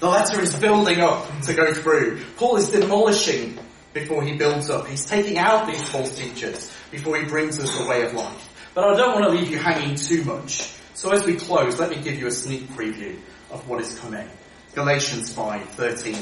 The 0.00 0.08
letter 0.08 0.40
is 0.40 0.54
building 0.54 1.00
up 1.00 1.26
to 1.42 1.54
go 1.54 1.72
through. 1.74 2.22
Paul 2.36 2.56
is 2.56 2.70
demolishing 2.70 3.58
before 3.92 4.22
he 4.22 4.36
builds 4.36 4.70
up. 4.70 4.86
He's 4.86 5.06
taking 5.06 5.38
out 5.38 5.66
these 5.66 5.82
false 5.88 6.16
teachers 6.16 6.72
before 6.90 7.16
he 7.18 7.24
brings 7.24 7.58
us 7.58 7.76
the 7.78 7.88
way 7.88 8.04
of 8.04 8.14
life. 8.14 8.70
But 8.74 8.84
I 8.84 8.96
don't 8.96 9.20
want 9.20 9.24
to 9.24 9.36
leave 9.36 9.50
you 9.50 9.58
hanging 9.58 9.96
too 9.96 10.22
much. 10.24 10.72
So 10.94 11.10
as 11.10 11.24
we 11.24 11.34
close, 11.34 11.80
let 11.80 11.90
me 11.90 12.00
give 12.00 12.14
you 12.18 12.26
a 12.26 12.30
sneak 12.30 12.68
preview 12.68 13.18
of 13.50 13.68
what 13.68 13.80
is 13.80 13.98
coming. 13.98 14.28
Galatians 14.74 15.32
5, 15.32 15.68
13 15.70 16.16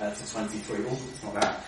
uh, 0.00 0.14
to 0.14 0.32
23. 0.32 0.78
Oh, 0.78 0.92
it's 0.92 1.22
not 1.22 1.34
that. 1.34 1.64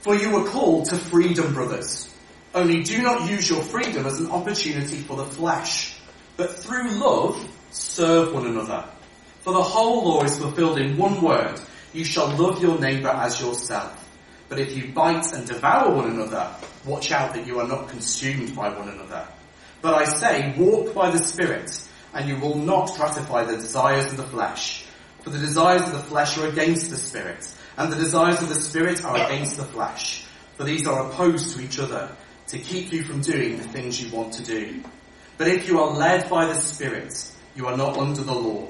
For 0.00 0.14
you 0.14 0.30
were 0.30 0.48
called 0.48 0.86
to 0.86 0.96
freedom, 0.96 1.52
brothers. 1.52 2.14
Only 2.56 2.82
do 2.82 3.02
not 3.02 3.28
use 3.28 3.50
your 3.50 3.62
freedom 3.62 4.06
as 4.06 4.18
an 4.18 4.30
opportunity 4.30 4.96
for 4.96 5.14
the 5.18 5.26
flesh, 5.26 5.94
but 6.38 6.58
through 6.58 6.90
love 6.92 7.38
serve 7.70 8.32
one 8.32 8.46
another. 8.46 8.82
For 9.42 9.52
the 9.52 9.62
whole 9.62 10.08
law 10.08 10.24
is 10.24 10.38
fulfilled 10.38 10.78
in 10.78 10.96
one 10.96 11.20
word, 11.20 11.60
you 11.92 12.02
shall 12.02 12.34
love 12.34 12.62
your 12.62 12.78
neighbour 12.78 13.10
as 13.10 13.38
yourself. 13.42 14.02
But 14.48 14.58
if 14.58 14.74
you 14.74 14.90
bite 14.90 15.34
and 15.34 15.46
devour 15.46 15.94
one 15.94 16.10
another, 16.10 16.50
watch 16.86 17.12
out 17.12 17.34
that 17.34 17.46
you 17.46 17.60
are 17.60 17.68
not 17.68 17.90
consumed 17.90 18.56
by 18.56 18.70
one 18.70 18.88
another. 18.88 19.28
But 19.82 19.92
I 19.92 20.04
say, 20.06 20.54
walk 20.56 20.94
by 20.94 21.10
the 21.10 21.18
Spirit, 21.18 21.78
and 22.14 22.26
you 22.26 22.38
will 22.38 22.56
not 22.56 22.90
gratify 22.96 23.44
the 23.44 23.56
desires 23.56 24.06
of 24.06 24.16
the 24.16 24.22
flesh. 24.22 24.86
For 25.20 25.28
the 25.28 25.38
desires 25.38 25.82
of 25.82 25.92
the 25.92 25.98
flesh 25.98 26.38
are 26.38 26.48
against 26.48 26.88
the 26.88 26.96
Spirit, 26.96 27.52
and 27.76 27.92
the 27.92 27.96
desires 27.96 28.40
of 28.40 28.48
the 28.48 28.54
Spirit 28.54 29.04
are 29.04 29.16
against 29.16 29.58
the 29.58 29.64
flesh. 29.64 30.24
For 30.56 30.64
these 30.64 30.86
are 30.86 31.10
opposed 31.10 31.54
to 31.54 31.62
each 31.62 31.78
other, 31.78 32.10
to 32.48 32.58
keep 32.58 32.92
you 32.92 33.02
from 33.02 33.20
doing 33.20 33.56
the 33.56 33.64
things 33.68 34.00
you 34.00 34.14
want 34.14 34.34
to 34.34 34.42
do. 34.42 34.82
But 35.38 35.48
if 35.48 35.68
you 35.68 35.80
are 35.80 35.92
led 35.92 36.30
by 36.30 36.46
the 36.46 36.54
Spirit, 36.54 37.30
you 37.54 37.66
are 37.66 37.76
not 37.76 37.96
under 37.96 38.22
the 38.22 38.34
law. 38.34 38.68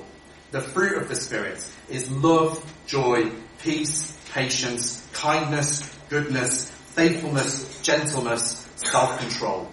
The 0.50 0.60
fruit 0.60 0.96
of 0.96 1.08
the 1.08 1.14
Spirit 1.14 1.64
is 1.88 2.10
love, 2.10 2.64
joy, 2.86 3.30
peace, 3.62 4.16
patience, 4.32 5.06
kindness, 5.12 5.88
goodness, 6.08 6.70
faithfulness, 6.94 7.80
gentleness, 7.82 8.68
self-control. 8.76 9.70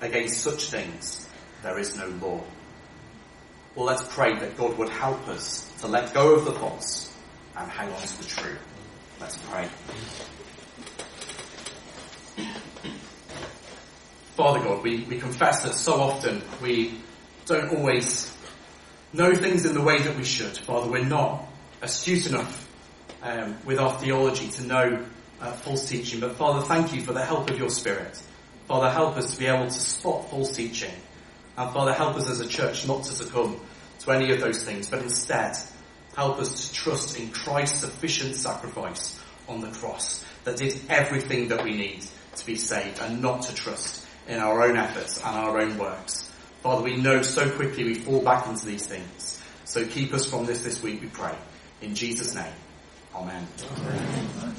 Against 0.00 0.40
such 0.40 0.70
things 0.70 1.28
there 1.62 1.78
is 1.78 1.96
no 1.96 2.06
law. 2.06 2.42
Well, 3.74 3.86
let's 3.86 4.02
pray 4.14 4.38
that 4.38 4.56
God 4.56 4.78
would 4.78 4.88
help 4.88 5.28
us 5.28 5.70
to 5.80 5.86
let 5.86 6.12
go 6.12 6.34
of 6.34 6.44
the 6.44 6.52
false 6.52 7.14
and 7.56 7.70
hang 7.70 7.92
on 7.92 8.00
to 8.00 8.18
the 8.18 8.24
true. 8.24 8.56
Let's 9.20 9.38
pray. 9.38 9.68
Father 14.40 14.60
God, 14.60 14.82
we, 14.82 15.00
we 15.00 15.18
confess 15.18 15.64
that 15.64 15.74
so 15.74 16.00
often 16.00 16.40
we 16.62 16.94
don't 17.44 17.76
always 17.76 18.34
know 19.12 19.34
things 19.34 19.66
in 19.66 19.74
the 19.74 19.82
way 19.82 20.00
that 20.00 20.16
we 20.16 20.24
should. 20.24 20.56
Father, 20.56 20.90
we're 20.90 21.04
not 21.04 21.44
astute 21.82 22.26
enough 22.26 22.66
um, 23.22 23.58
with 23.66 23.78
our 23.78 23.92
theology 23.98 24.48
to 24.48 24.62
know 24.62 25.06
uh, 25.42 25.52
false 25.52 25.86
teaching. 25.86 26.20
But 26.20 26.36
Father, 26.36 26.62
thank 26.62 26.94
you 26.94 27.02
for 27.02 27.12
the 27.12 27.22
help 27.22 27.50
of 27.50 27.58
your 27.58 27.68
Spirit. 27.68 28.18
Father, 28.66 28.88
help 28.88 29.18
us 29.18 29.34
to 29.34 29.38
be 29.38 29.44
able 29.44 29.66
to 29.66 29.70
spot 29.70 30.30
false 30.30 30.56
teaching. 30.56 30.94
And 31.58 31.70
Father, 31.74 31.92
help 31.92 32.16
us 32.16 32.30
as 32.30 32.40
a 32.40 32.48
church 32.48 32.88
not 32.88 33.02
to 33.04 33.12
succumb 33.12 33.60
to 33.98 34.10
any 34.10 34.32
of 34.32 34.40
those 34.40 34.64
things, 34.64 34.88
but 34.88 35.02
instead 35.02 35.54
help 36.16 36.38
us 36.38 36.66
to 36.66 36.74
trust 36.74 37.20
in 37.20 37.30
Christ's 37.30 37.80
sufficient 37.80 38.36
sacrifice 38.36 39.20
on 39.50 39.60
the 39.60 39.70
cross 39.70 40.24
that 40.44 40.56
did 40.56 40.80
everything 40.88 41.48
that 41.48 41.62
we 41.62 41.76
need 41.76 42.06
to 42.36 42.46
be 42.46 42.56
saved 42.56 43.00
and 43.00 43.20
not 43.20 43.42
to 43.42 43.54
trust 43.54 43.99
in 44.30 44.38
our 44.38 44.62
own 44.62 44.76
efforts 44.76 45.18
and 45.18 45.36
our 45.36 45.60
own 45.60 45.76
works. 45.76 46.32
Father, 46.62 46.82
we 46.82 46.96
know 46.96 47.20
so 47.22 47.50
quickly 47.50 47.84
we 47.84 47.94
fall 47.94 48.22
back 48.22 48.46
into 48.46 48.64
these 48.64 48.86
things. 48.86 49.42
So 49.64 49.84
keep 49.84 50.14
us 50.14 50.24
from 50.24 50.46
this 50.46 50.62
this 50.62 50.82
week, 50.82 51.00
we 51.00 51.08
pray. 51.08 51.34
In 51.82 51.94
Jesus' 51.94 52.34
name, 52.34 52.52
Amen. 53.14 53.46
Amen. 53.76 54.54